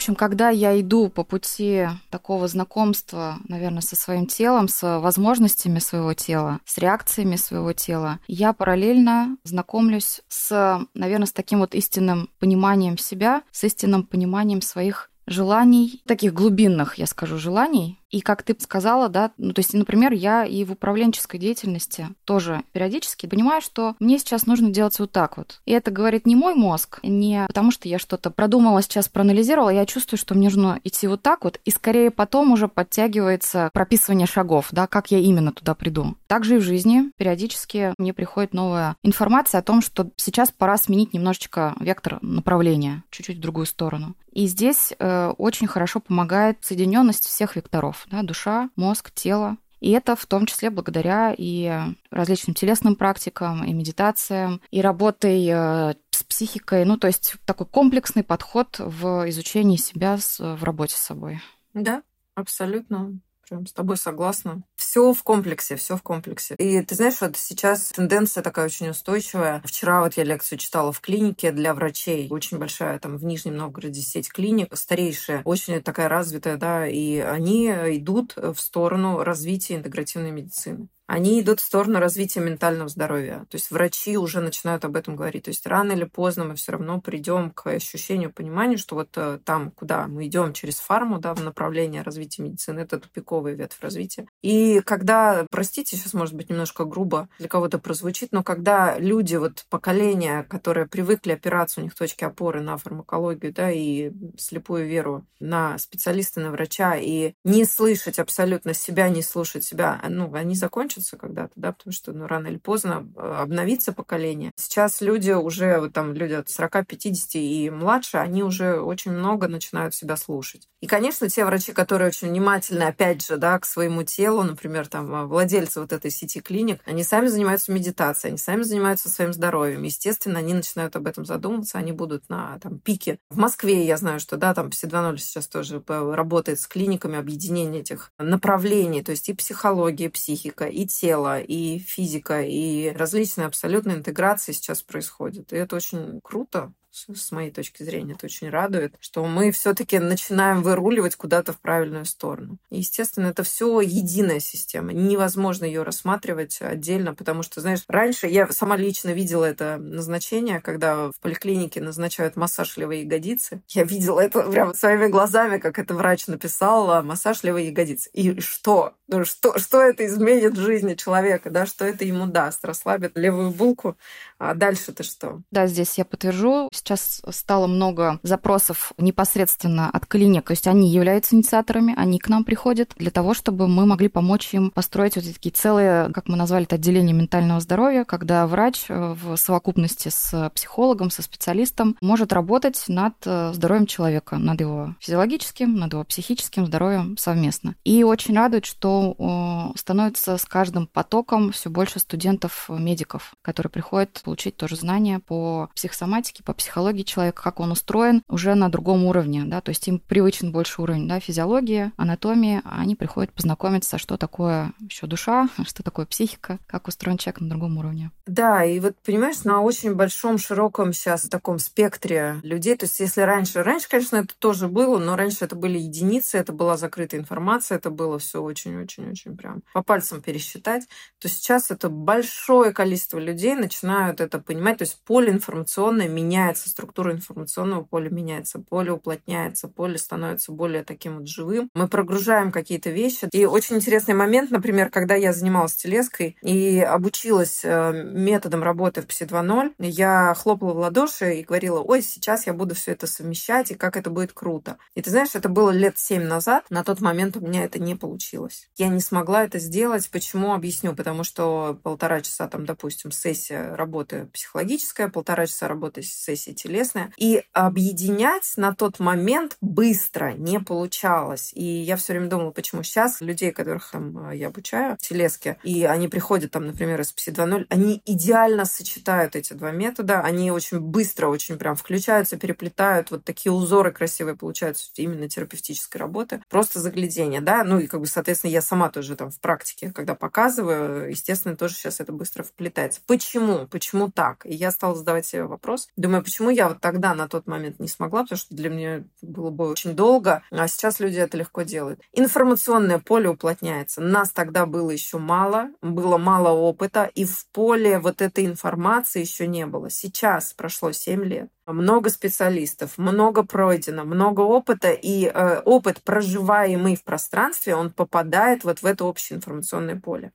[0.07, 6.13] общем, когда я иду по пути такого знакомства, наверное, со своим телом, с возможностями своего
[6.13, 12.97] тела, с реакциями своего тела, я параллельно знакомлюсь с, наверное, с таким вот истинным пониманием
[12.97, 19.09] себя, с истинным пониманием своих желаний, таких глубинных, я скажу, желаний, и как ты сказала,
[19.09, 24.19] да, ну то есть, например, я и в управленческой деятельности тоже периодически понимаю, что мне
[24.19, 25.61] сейчас нужно делать вот так вот.
[25.65, 29.85] И это говорит не мой мозг, не потому что я что-то продумала, сейчас проанализировала, я
[29.85, 34.67] чувствую, что мне нужно идти вот так вот, и скорее потом уже подтягивается прописывание шагов,
[34.71, 36.15] да, как я именно туда приду.
[36.27, 41.13] Также и в жизни периодически мне приходит новая информация о том, что сейчас пора сменить
[41.13, 44.15] немножечко вектор направления, чуть-чуть в другую сторону.
[44.37, 49.57] И здесь э, очень хорошо помогает соединенность всех векторов нервов, да, душа, мозг, тело.
[49.79, 51.71] И это в том числе благодаря и
[52.09, 56.83] различным телесным практикам, и медитациям, и работой э, с психикой.
[56.83, 61.41] Ну, то есть такой комплексный подход в изучении себя в работе с собой.
[61.75, 62.01] Да,
[62.33, 63.19] абсолютно.
[63.49, 64.63] Прям с тобой согласна.
[64.75, 66.55] Все в комплексе, все в комплексе.
[66.55, 69.61] И ты знаешь, вот сейчас тенденция такая очень устойчивая.
[69.63, 72.27] Вчера вот я лекцию читала в клинике для врачей.
[72.29, 77.67] Очень большая там в Нижнем Новгороде сеть клиник, старейшая, очень такая развитая, да, и они
[77.67, 83.45] идут в сторону развития интегративной медицины они идут в сторону развития ментального здоровья.
[83.49, 85.45] То есть врачи уже начинают об этом говорить.
[85.45, 89.39] То есть рано или поздно мы все равно придем к ощущению, пониманию, что вот э,
[89.45, 94.27] там, куда мы идем через фарму, да, в направлении развития медицины, это тупиковый ветвь развития.
[94.41, 99.65] И когда, простите, сейчас может быть немножко грубо для кого-то прозвучит, но когда люди, вот
[99.69, 105.77] поколение, которые привыкли опираться, у них точки опоры на фармакологию, да, и слепую веру на
[105.77, 111.17] специалиста, на врача, и не слышать абсолютно себя, не слушать себя, ну, они закончат закончится
[111.17, 114.51] когда-то, да, потому что ну, рано или поздно э, обновится поколение.
[114.55, 119.93] Сейчас люди уже, вот там люди от 40-50 и младше, они уже очень много начинают
[119.95, 120.67] себя слушать.
[120.81, 125.13] И, конечно, те врачи, которые очень внимательны, опять же, да, к своему телу, например, там,
[125.13, 129.83] а, владельцы вот этой сети клиник, они сами занимаются медитацией, они сами занимаются своим здоровьем.
[129.83, 133.19] Естественно, они начинают об этом задумываться, они будут на там, пике.
[133.29, 137.79] В Москве я знаю, что, да, там все 2.0 сейчас тоже работает с клиниками объединения
[137.79, 143.93] этих направлений, то есть и психология, и психика, и тело, и физика, и различные абсолютно
[143.93, 145.53] интеграции сейчас происходят.
[145.53, 146.73] И это очень круто,
[147.13, 152.05] с моей точки зрения, это очень радует, что мы все-таки начинаем выруливать куда-то в правильную
[152.05, 152.57] сторону.
[152.69, 154.93] И, естественно, это все единая система.
[154.93, 161.11] Невозможно ее рассматривать отдельно, потому что, знаешь, раньше я сама лично видела это назначение, когда
[161.11, 163.61] в поликлинике назначают массаж левой ягодицы.
[163.67, 168.09] Я видела это прямо своими глазами, как это врач написал, массаж левой ягодицы.
[168.13, 168.93] И что?
[169.07, 172.65] Ну, что, что это изменит в жизни человека, да, что это ему даст?
[172.65, 173.97] Расслабит левую булку,
[174.37, 175.41] а дальше-то что?
[175.51, 181.35] Да, здесь я подтвержу сейчас стало много запросов непосредственно от клиник, то есть они являются
[181.35, 185.51] инициаторами, они к нам приходят для того, чтобы мы могли помочь им построить вот такие
[185.51, 191.09] целые, как мы назвали это, отделение ментального здоровья, когда врач э, в совокупности с психологом,
[191.09, 197.17] со специалистом может работать над э, здоровьем человека, над его физиологическим, над его психическим здоровьем
[197.17, 197.75] совместно.
[197.83, 204.75] И очень радует, что становится с каждым потоком все больше студентов-медиков, которые приходят получить тоже
[204.75, 209.61] знания по психосоматике, по психологии психологии человека, как он устроен, уже на другом уровне, да,
[209.61, 214.73] то есть им привычен больше уровень, да, физиологии, анатомии, а они приходят познакомиться, что такое
[214.81, 218.11] еще душа, что такое психика, как устроен человек на другом уровне.
[218.25, 223.21] Да, и вот, понимаешь, на очень большом, широком сейчас таком спектре людей, то есть если
[223.21, 227.77] раньше, раньше, конечно, это тоже было, но раньше это были единицы, это была закрытая информация,
[227.77, 230.83] это было все очень-очень-очень прям по пальцам пересчитать,
[231.19, 236.69] то сейчас это большое количество людей начинают это понимать, то есть поле информационное меняется меняется,
[236.69, 241.69] структура информационного поля меняется, поле уплотняется, поле становится более таким вот живым.
[241.73, 243.29] Мы прогружаем какие-то вещи.
[243.31, 249.07] И очень интересный момент, например, когда я занималась телеской и обучилась э, методом работы в
[249.07, 253.71] ПСИ 2.0, я хлопала в ладоши и говорила, ой, сейчас я буду все это совмещать,
[253.71, 254.77] и как это будет круто.
[254.95, 257.95] И ты знаешь, это было лет семь назад, на тот момент у меня это не
[257.95, 258.69] получилось.
[258.77, 260.09] Я не смогла это сделать.
[260.09, 260.53] Почему?
[260.53, 260.95] Объясню.
[260.95, 266.01] Потому что полтора часа там, допустим, сессия работы психологическая, полтора часа работы
[266.47, 267.11] сессии телесное.
[267.17, 271.51] И объединять на тот момент быстро не получалось.
[271.53, 275.83] И я все время думала, почему сейчас людей, которых там, я обучаю в телеске, и
[275.83, 280.79] они приходят там, например, из PSI 2.0, они идеально сочетают эти два метода, они очень
[280.79, 286.41] быстро, очень прям включаются, переплетают, вот такие узоры красивые получаются именно терапевтической работы.
[286.49, 290.15] Просто заглядение, да, ну и как бы, соответственно, я сама тоже там в практике, когда
[290.15, 293.01] показываю, естественно, тоже сейчас это быстро вплетается.
[293.05, 293.67] Почему?
[293.67, 294.45] Почему так?
[294.45, 295.89] И я стала задавать себе вопрос.
[295.95, 298.21] Думаю, почему Почему я вот тогда на тот момент не смогла?
[298.21, 301.99] Потому что для меня было бы очень долго, а сейчас люди это легко делают.
[302.13, 304.01] Информационное поле уплотняется.
[304.01, 309.47] Нас тогда было еще мало, было мало опыта, и в поле вот этой информации еще
[309.47, 309.89] не было.
[309.89, 317.03] Сейчас прошло 7 лет много специалистов, много пройдено, много опыта, и э, опыт, проживаемый в
[317.03, 320.31] пространстве, он попадает вот в это общее информационное поле.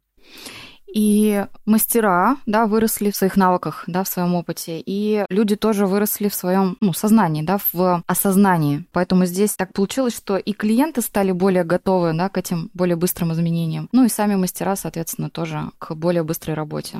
[0.95, 6.29] И мастера, да, выросли в своих навыках, да, в своем опыте, и люди тоже выросли
[6.29, 8.85] в своем, ну, сознании, да, в осознании.
[8.93, 13.33] Поэтому здесь так получилось, что и клиенты стали более готовы, да, к этим более быстрым
[13.33, 13.89] изменениям.
[13.93, 16.99] Ну и сами мастера, соответственно, тоже к более быстрой работе.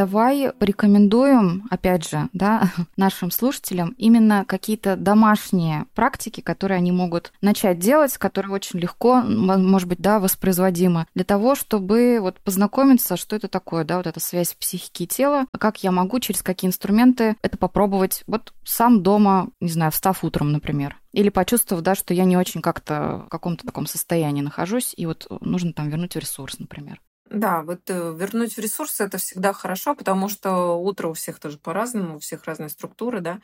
[0.00, 7.78] Давай порекомендуем, опять же, да, нашим слушателям именно какие-то домашние практики, которые они могут начать
[7.78, 13.48] делать, которые очень легко, может быть, да, воспроизводимы, для того, чтобы вот познакомиться, что это
[13.48, 17.58] такое, да, вот эта связь психики и тела, как я могу, через какие инструменты это
[17.58, 20.96] попробовать вот сам дома, не знаю, встав утром, например.
[21.12, 25.26] Или почувствовав, да, что я не очень как-то в каком-то таком состоянии нахожусь, и вот
[25.42, 27.02] нужно там вернуть ресурс, например.
[27.30, 31.58] Да, вот э, вернуть в ресурсы это всегда хорошо, потому что утро у всех тоже
[31.58, 33.40] по-разному, у всех разные структуры, да.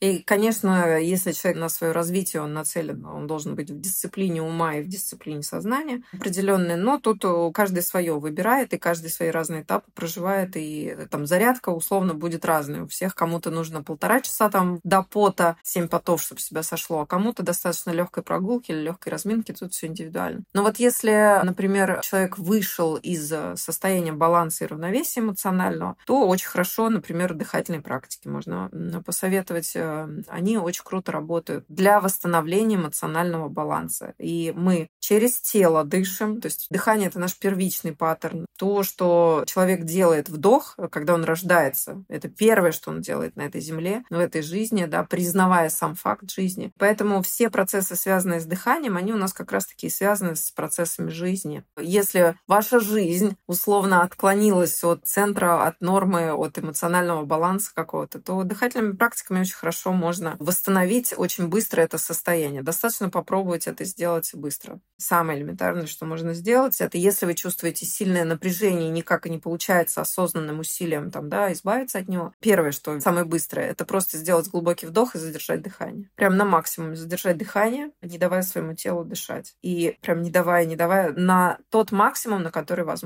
[0.00, 4.74] И, конечно, если человек на свое развитие, он нацелен, он должен быть в дисциплине ума
[4.74, 7.24] и в дисциплине сознания определенной, но тут
[7.54, 12.44] каждый свое выбирает, и каждый свои разные этапы проживает, и э, там зарядка условно будет
[12.44, 12.82] разная.
[12.82, 17.06] У всех кому-то нужно полтора часа там до пота, семь потов, чтобы себя сошло, а
[17.06, 20.42] кому-то достаточно легкой прогулки или легкой разминки, тут все индивидуально.
[20.52, 26.48] Но вот если, например, человек вышел из из состояния баланса и равновесия эмоционального, то очень
[26.48, 28.70] хорошо, например, дыхательные практики можно
[29.04, 29.72] посоветовать.
[29.74, 34.14] Э, они очень круто работают для восстановления эмоционального баланса.
[34.18, 38.46] И мы через тело дышим, то есть дыхание— это наш первичный паттерн.
[38.58, 43.60] То, что человек делает вдох, когда он рождается, это первое, что он делает на этой
[43.60, 46.72] земле, в этой жизни, да, признавая сам факт жизни.
[46.78, 51.64] Поэтому все процессы, связанные с дыханием, они у нас как раз-таки связаны с процессами жизни.
[51.78, 53.11] Если ваша жизнь
[53.46, 59.92] условно отклонилась от центра, от нормы, от эмоционального баланса какого-то, то дыхательными практиками очень хорошо
[59.92, 62.62] можно восстановить очень быстро это состояние.
[62.62, 64.80] Достаточно попробовать это сделать быстро.
[64.96, 70.00] Самое элементарное, что можно сделать, это если вы чувствуете сильное напряжение и никак не получается
[70.00, 72.32] осознанным усилием там, да, избавиться от него.
[72.40, 76.10] Первое, что самое быстрое, это просто сделать глубокий вдох и задержать дыхание.
[76.14, 79.54] Прям на максимум задержать дыхание, не давая своему телу дышать.
[79.62, 83.01] И прям не давая, не давая на тот максимум, на который возможно.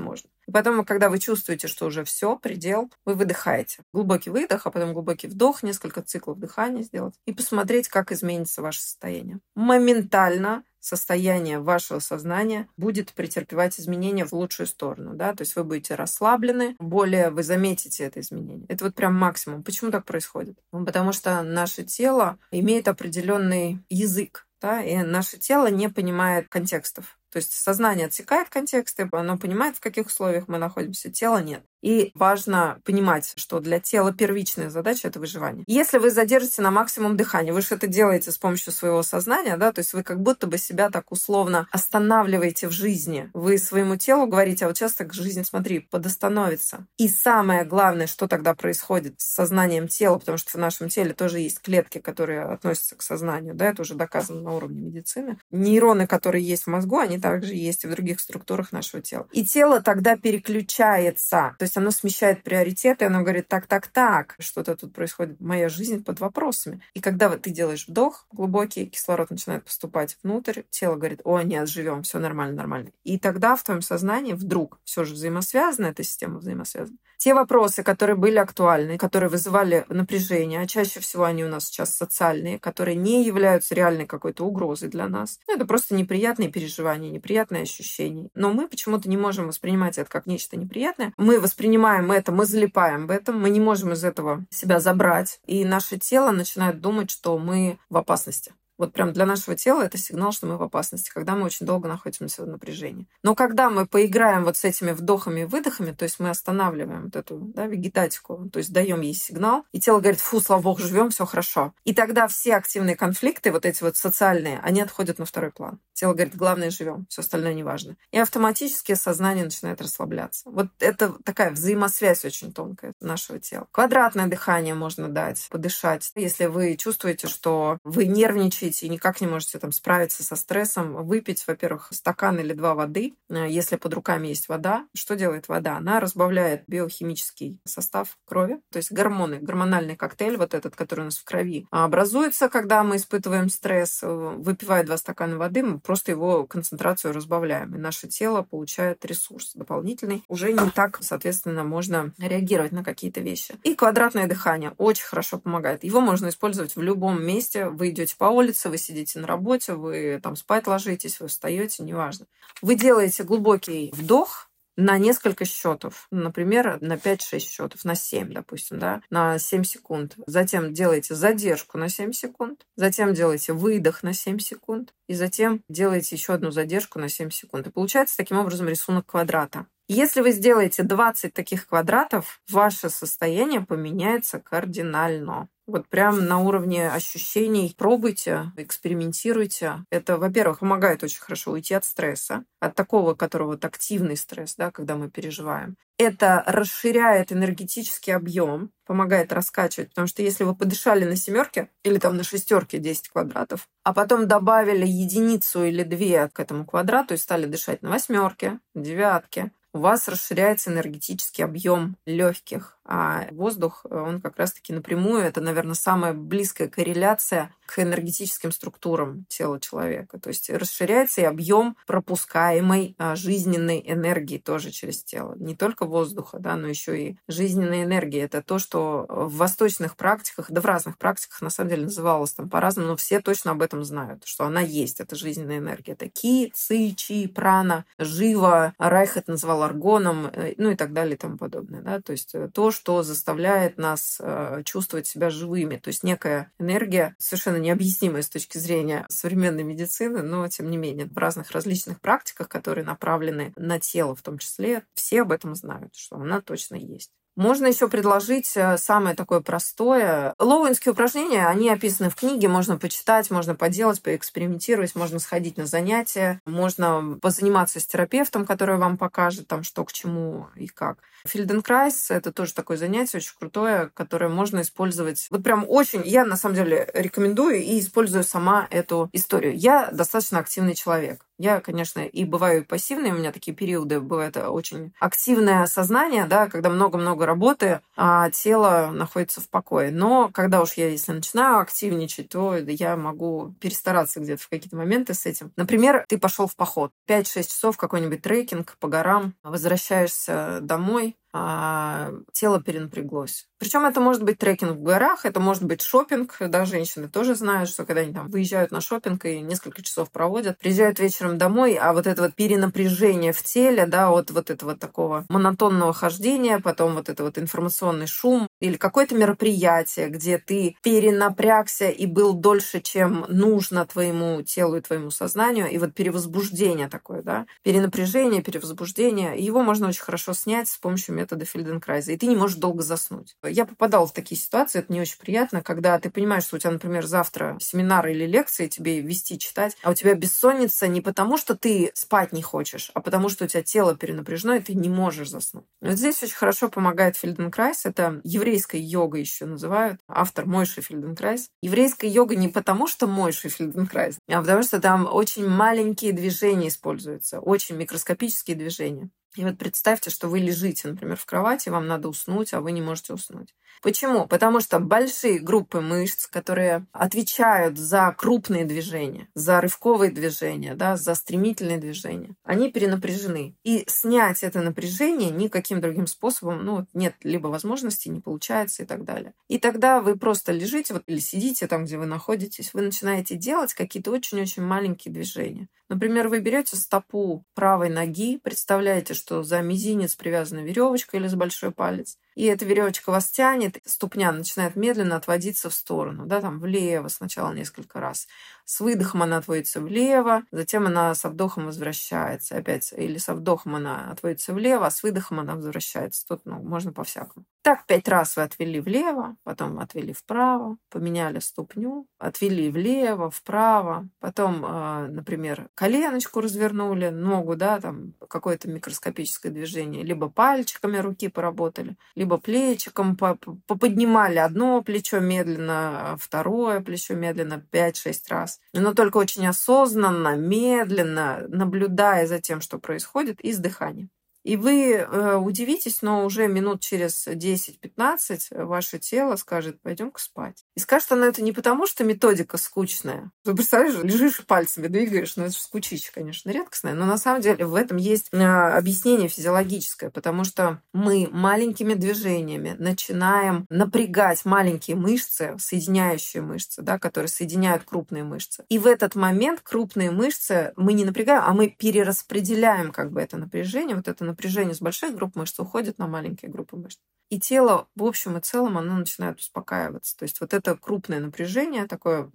[0.47, 3.83] И потом, когда вы чувствуете, что уже все, предел, вы выдыхаете.
[3.93, 8.81] Глубокий выдох, а потом глубокий вдох, несколько циклов дыхания сделать и посмотреть, как изменится ваше
[8.81, 9.39] состояние.
[9.55, 15.95] Моментально состояние вашего сознания будет претерпевать изменения в лучшую сторону, да, то есть вы будете
[15.95, 18.65] расслаблены, более вы заметите это изменение.
[18.69, 19.63] Это вот прям максимум.
[19.63, 20.57] Почему так происходит?
[20.71, 27.17] Ну, потому что наше тело имеет определенный язык, да, и наше тело не понимает контекстов.
[27.31, 31.63] То есть сознание отсекает контексты, оно понимает, в каких условиях мы находимся, тело нет.
[31.81, 35.63] И важно понимать, что для тела первичная задача– это выживание.
[35.67, 39.71] Если вы задержите на максимум дыхания, вы же это делаете с помощью своего сознания, да,
[39.71, 43.29] то есть вы как будто бы себя так условно останавливаете в жизни.
[43.33, 46.87] Вы своему телу говорите, а вот сейчас так жизнь, смотри, подостановится.
[46.97, 51.39] И самое главное, что тогда происходит с сознанием тела, потому что в нашем теле тоже
[51.39, 55.37] есть клетки, которые относятся к сознанию, да, это уже доказано на уровне медицины.
[55.51, 59.27] Нейроны, которые есть в мозгу, они также есть и в других структурах нашего тела.
[59.31, 64.75] И тело тогда переключается, то есть оно смещает приоритеты, оно говорит, так, так, так, что-то
[64.75, 66.81] тут происходит, моя жизнь под вопросами.
[66.93, 71.69] И когда вот ты делаешь вдох глубокий, кислород начинает поступать внутрь, тело говорит, о, нет,
[71.69, 72.91] живем, все нормально, нормально.
[73.03, 76.97] И тогда в твоем сознании вдруг все же взаимосвязано, эта система взаимосвязана.
[77.17, 81.95] Те вопросы, которые были актуальны, которые вызывали напряжение, а чаще всего они у нас сейчас
[81.95, 85.39] социальные, которые не являются реальной какой-то угрозой для нас.
[85.47, 88.29] Ну, это просто неприятные переживания, неприятные ощущения.
[88.33, 91.13] Но мы почему-то не можем воспринимать это как нечто неприятное.
[91.17, 95.39] Мы воспринимаем это, мы залипаем в этом, мы не можем из этого себя забрать.
[95.45, 98.53] И наше тело начинает думать, что мы в опасности.
[98.77, 101.87] Вот прям для нашего тела это сигнал, что мы в опасности, когда мы очень долго
[101.87, 103.07] находимся в напряжении.
[103.23, 107.15] Но когда мы поиграем вот с этими вдохами и выдохами, то есть мы останавливаем вот
[107.15, 111.09] эту да, вегетатику, то есть даем ей сигнал, и тело говорит, фу, слава богу, живем,
[111.09, 111.73] все хорошо.
[111.83, 115.79] И тогда все активные конфликты, вот эти вот социальные, они отходят на второй план.
[115.93, 117.97] Тело говорит, главное, живем, все остальное не важно.
[118.11, 120.49] И автоматически сознание начинает расслабляться.
[120.49, 123.67] Вот это такая взаимосвязь очень тонкая нашего тела.
[123.71, 126.11] Квадратное дыхание можно дать, подышать.
[126.15, 131.05] Если вы чувствуете, что вы нервничаете, нервничаете и никак не можете там справиться со стрессом,
[131.05, 134.85] выпить, во-первых, стакан или два воды, э, если под руками есть вода.
[134.95, 135.77] Что делает вода?
[135.77, 141.17] Она разбавляет биохимический состав крови, то есть гормоны, гормональный коктейль вот этот, который у нас
[141.17, 143.99] в крови, образуется, когда мы испытываем стресс.
[144.03, 149.53] Э, выпивая два стакана воды, мы просто его концентрацию разбавляем, и наше тело получает ресурс
[149.55, 150.23] дополнительный.
[150.27, 153.55] Уже не так, соответственно, можно реагировать на какие-то вещи.
[153.63, 155.83] И квадратное дыхание очень хорошо помогает.
[155.83, 157.69] Его можно использовать в любом месте.
[157.69, 161.83] Вы идете по улице, улице, вы сидите на работе, вы там спать ложитесь, вы встаете,
[161.83, 162.25] неважно.
[162.61, 164.49] Вы делаете глубокий вдох,
[164.79, 170.13] на несколько счетов, например, на 5-6 счетов, на 7, допустим, да, на 7 секунд.
[170.27, 176.15] Затем делаете задержку на 7 секунд, затем делаете выдох на 7 секунд, и затем делаете
[176.15, 177.65] еще одну задержку на 7 секунд.
[177.65, 179.65] И получается таким образом рисунок квадрата.
[179.87, 185.49] Если вы сделаете 20 таких квадратов, ваше состояние поменяется кардинально.
[185.67, 189.83] Вот прям на уровне ощущений пробуйте, экспериментируйте.
[189.91, 194.71] Это, во-первых, помогает очень хорошо уйти от стресса, от такого, которого вот активный стресс, да,
[194.71, 195.75] когда мы переживаем.
[195.97, 202.15] Это расширяет энергетический объем, помогает раскачивать, потому что если вы подышали на семерке или там
[202.15, 207.45] на шестерке 10 квадратов, а потом добавили единицу или две к этому квадрату и стали
[207.45, 214.73] дышать на восьмерке, девятке, у вас расширяется энергетический объем легких, А воздух, он как раз-таки
[214.73, 220.19] напрямую, это, наверное, самая близкая корреляция к энергетическим структурам тела человека.
[220.19, 225.35] То есть расширяется и объем пропускаемой а, жизненной энергии тоже через тело.
[225.37, 228.21] Не только воздуха, да, но еще и жизненной энергии.
[228.21, 232.49] Это то, что в восточных практиках, да в разных практиках на самом деле называлось там
[232.49, 235.91] по-разному, но все точно об этом знают, что она есть, это жизненная энергия.
[235.91, 241.15] Это ки, ци, чи, прана, жива, Райх это называл аргоном, э, ну и так далее
[241.15, 241.81] и тому подобное.
[241.81, 242.01] Да?
[242.01, 245.77] То есть э, то, что заставляет нас э, чувствовать себя живыми.
[245.77, 251.07] То есть некая энергия совершенно необъяснимая с точки зрения современной медицины, но тем не менее
[251.07, 255.95] в разных различных практиках, которые направлены на тело в том числе, все об этом знают,
[255.95, 257.11] что она точно есть.
[257.37, 260.33] Можно еще предложить э, самое такое простое.
[260.39, 266.41] Лоуинские упражнения, они описаны в книге, можно почитать, можно поделать, поэкспериментировать, можно сходить на занятия,
[266.45, 270.97] можно позаниматься с терапевтом, который вам покажет, там, что к чему и как.
[271.27, 275.27] Филденкрайс— это тоже такое занятие очень крутое, которое можно использовать.
[275.29, 279.55] Вот прям очень, я на самом деле рекомендую и использую сама эту историю.
[279.55, 281.26] Я достаточно активный человек.
[281.39, 286.69] Я, конечно, и бываю пассивной, у меня такие периоды бывают очень активное сознание, да, когда
[286.69, 289.91] много-много работы, а тело находится в покое.
[289.91, 295.13] Но когда уж я, если начинаю активничать, то я могу перестараться где-то в какие-то моменты
[295.13, 295.51] с этим.
[295.55, 302.61] Например, ты пошел в поход, 5-6 часов какой-нибудь трекинг по горам, возвращаешься домой, а, тело
[302.61, 303.47] перенапряглось.
[303.59, 306.35] Причем это может быть трекинг в горах, это может быть шопинг.
[306.39, 310.59] Да, женщины тоже знают, что когда они там выезжают на шопинг и несколько часов проводят,
[310.59, 315.25] приезжают вечером домой, а вот это вот перенапряжение в теле, да, от вот этого такого
[315.29, 322.05] монотонного хождения, потом вот это вот информационный шум или какое-то мероприятие, где ты перенапрягся и
[322.05, 328.41] был дольше, чем нужно твоему телу и твоему сознанию, и вот перевозбуждение такое, да, перенапряжение,
[328.43, 332.83] перевозбуждение, его можно очень хорошо снять с помощью метода Фельденкрайза, и ты не можешь долго
[332.83, 333.35] заснуть.
[333.43, 336.71] Я попадала в такие ситуации, это не очень приятно, когда ты понимаешь, что у тебя,
[336.71, 341.55] например, завтра семинар или лекции тебе вести, читать, а у тебя бессонница не потому, что
[341.55, 345.29] ты спать не хочешь, а потому, что у тебя тело перенапряжено, и ты не можешь
[345.29, 345.65] заснуть.
[345.81, 351.49] Вот здесь очень хорошо помогает Фельденкрайс, это еврейская йога еще называют, автор Мойши Фельденкрайс.
[351.61, 357.41] Еврейская йога не потому, что Мойши Фельденкрайс, а потому что там очень маленькие движения используются,
[357.41, 359.09] очень микроскопические движения.
[359.37, 362.81] И вот представьте, что вы лежите, например, в кровати, вам надо уснуть, а вы не
[362.81, 363.53] можете уснуть.
[363.83, 364.25] Почему?
[364.25, 371.13] Потому что большие группы мышц, которые отвечают за крупные движения, за рывковые движения, да, за
[371.13, 373.55] стремительные движения, они перенапряжены.
[373.63, 379.03] И снять это напряжение никаким другим способом, ну, нет либо возможности, не получается и так
[379.03, 379.33] далее.
[379.47, 383.75] И тогда вы просто лежите вот, или сидите там, где вы находитесь, вы начинаете делать
[383.75, 385.67] какие-то очень-очень маленькие движения.
[385.89, 391.71] Например, вы берете стопу правой ноги, представляете, что за мизинец привязана веревочка или за большой
[391.71, 397.07] палец, и эта веревочка вас тянет, ступня начинает медленно отводиться в сторону, да, там влево
[397.07, 398.27] сначала несколько раз.
[398.63, 404.11] С выдохом она отводится влево, затем она со вдохом возвращается опять, или со вдохом она
[404.11, 406.27] отводится влево, а с выдохом она возвращается.
[406.27, 407.45] Тут, ну, можно по-всякому.
[407.61, 414.65] Так пять раз вы отвели влево, потом отвели вправо, поменяли ступню, отвели влево, вправо, потом,
[414.65, 422.26] э, например, коленочку развернули, ногу, да, там какое-то микроскопическое движение, либо пальчиками руки поработали, либо
[422.27, 428.59] либо плечиком поподнимали одно плечо медленно, а второе плечо медленно 5-6 раз.
[428.73, 434.09] Но только очень осознанно, медленно, наблюдая за тем, что происходит, и с дыханием.
[434.47, 440.63] И вы э, удивитесь, но уже минут через 10-15 ваше тело скажет, пойдем-ка спать.
[440.73, 443.29] И скажет оно это не потому, что методика скучная.
[443.43, 447.65] Вы представляешь, лежишь пальцами, двигаешь, ну это же скучище, конечно, редкостное, но на самом деле
[447.65, 455.57] в этом есть э, объяснение физиологическое, потому что мы маленькими движениями начинаем напрягать маленькие мышцы,
[455.59, 458.63] соединяющие мышцы, да, которые соединяют крупные мышцы.
[458.69, 463.35] И в этот момент крупные мышцы мы не напрягаем, а мы перераспределяем как бы это
[463.35, 466.99] напряжение, вот это напряжение напряжение с больших групп мышц уходит на маленькие группы мышц.
[467.29, 470.15] И тело, в общем и целом, оно начинает успокаиваться.
[470.15, 472.29] То есть вот это крупное напряжение, такое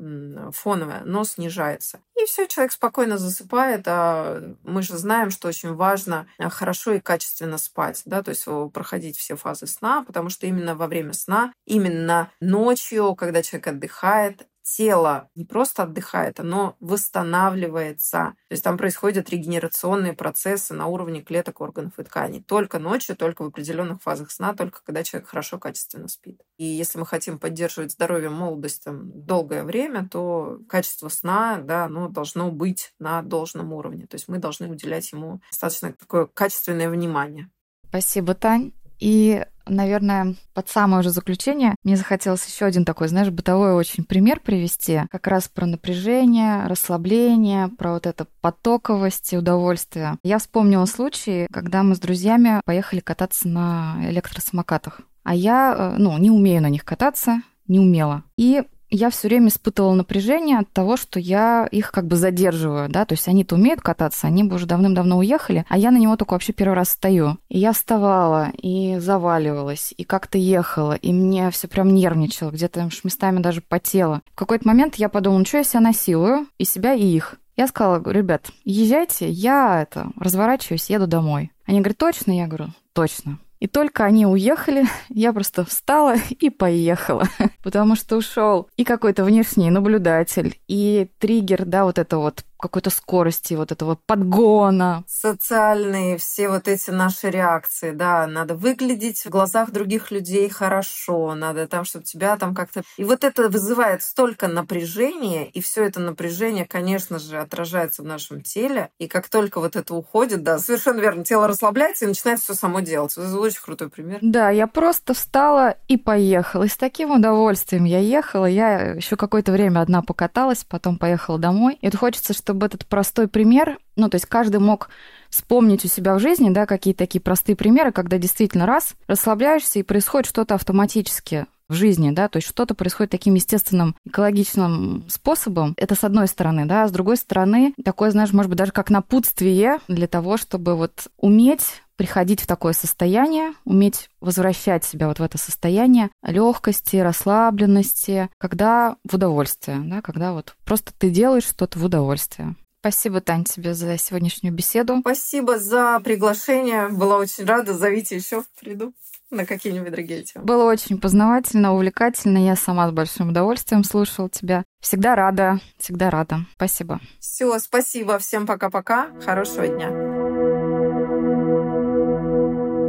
[0.53, 2.01] фоновое, оно снижается.
[2.21, 7.01] И все, человек спокойно засыпает, а мы же знаем, что очень важно а, хорошо и
[7.01, 11.55] качественно спать, да, то есть проходить все фазы сна, потому что именно во время сна,
[11.65, 18.35] именно ночью, когда человек отдыхает, тело не просто отдыхает, оно восстанавливается.
[18.49, 22.43] То есть там происходят регенерационные процессы на уровне клеток, органов и тканей.
[22.43, 26.41] Только ночью, только в определенных фазах сна, только когда человек хорошо, качественно спит.
[26.57, 32.51] И если мы хотим поддерживать здоровье, молодость долгое время, то качество сна, да, оно должно
[32.51, 34.07] быть на должном уровне.
[34.07, 37.51] То есть мы должны уделять ему достаточно такое качественное внимание.
[37.89, 38.73] Спасибо, Тань.
[38.99, 44.41] И наверное, под самое уже заключение мне захотелось еще один такой, знаешь, бытовой очень пример
[44.41, 50.19] привести, как раз про напряжение, расслабление, про вот это потоковость и удовольствие.
[50.23, 55.01] Я вспомнила случай, когда мы с друзьями поехали кататься на электросамокатах.
[55.25, 58.25] А я, э, ну, не умею на них кататься, не умела.
[58.37, 58.63] И
[58.95, 63.15] я все время испытывала напряжение от того, что я их как бы задерживаю, да, то
[63.15, 66.53] есть они-то умеют кататься, они бы уже давным-давно уехали, а я на него только вообще
[66.53, 67.39] первый раз стою.
[67.49, 73.41] И я вставала, и заваливалась, и как-то ехала, и мне все прям нервничало, где-то местами
[73.41, 74.21] даже потело.
[74.33, 77.37] В какой-то момент я подумала, ну что я себя насилую, и себя, и их.
[77.57, 81.51] Я сказала, ребят, езжайте, я это, разворачиваюсь, еду домой.
[81.67, 82.33] Они говорят, точно?
[82.33, 83.39] Я говорю, точно.
[83.63, 87.29] И только они уехали, я просто встала и поехала,
[87.63, 88.69] потому что ушел.
[88.77, 95.05] И какой-то внешний наблюдатель, и триггер, да, вот это вот какой-то скорости, вот этого подгона.
[95.07, 101.67] Социальные все вот эти наши реакции, да, надо выглядеть в глазах других людей хорошо, надо
[101.67, 102.83] там, чтобы тебя там как-то...
[102.97, 108.43] И вот это вызывает столько напряжения, и все это напряжение, конечно же, отражается в нашем
[108.43, 112.55] теле, и как только вот это уходит, да, совершенно верно, тело расслабляется и начинает все
[112.55, 113.13] само делать.
[113.13, 114.19] Это очень крутой пример.
[114.23, 116.65] Да, я просто встала и поехала.
[116.65, 118.47] И с таким удовольствием я ехала.
[118.47, 121.79] Я еще какое-то время одна покаталась, потом поехала домой.
[121.81, 124.91] И вот хочется, чтобы чтобы этот простой пример, ну, то есть каждый мог
[125.31, 129.83] вспомнить у себя в жизни, да, какие-то такие простые примеры, когда действительно раз расслабляешься и
[129.83, 135.75] происходит что-то автоматически в жизни, да, то есть что-то происходит таким естественным, экологичным способом.
[135.77, 138.91] Это с одной стороны, да, а с другой стороны, такое, знаешь, может быть, даже как
[138.91, 145.23] напутствие для того, чтобы вот уметь приходить в такое состояние, уметь возвращать себя вот в
[145.23, 151.85] это состояние легкости, расслабленности, когда в удовольствие, да, когда вот просто ты делаешь что-то в
[151.85, 152.57] удовольствие.
[152.81, 154.99] Спасибо, Тань, тебе за сегодняшнюю беседу.
[155.01, 156.89] Спасибо за приглашение.
[156.89, 157.75] Была очень рада.
[157.75, 158.93] Зовите еще, приду
[159.33, 160.45] на какие-нибудь другие темы.
[160.45, 162.39] Было очень познавательно, увлекательно.
[162.39, 164.65] Я сама с большим удовольствием слушала тебя.
[164.81, 166.41] Всегда рада, всегда рада.
[166.55, 167.01] Спасибо.
[167.19, 168.19] Все, спасибо.
[168.19, 169.09] Всем пока-пока.
[169.25, 169.91] Хорошего дня.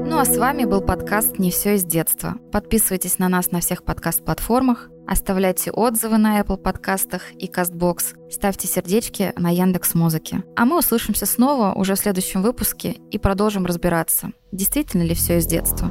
[0.06, 2.36] Ну а с вами был подкаст «Не все из детства».
[2.52, 9.34] Подписывайтесь на нас на всех подкаст-платформах, оставляйте отзывы на Apple подкастах и CastBox, ставьте сердечки
[9.38, 10.44] на Яндекс Музыке.
[10.56, 15.48] А мы услышимся снова уже в следующем выпуске и продолжим разбираться, действительно ли все из
[15.48, 15.90] детства.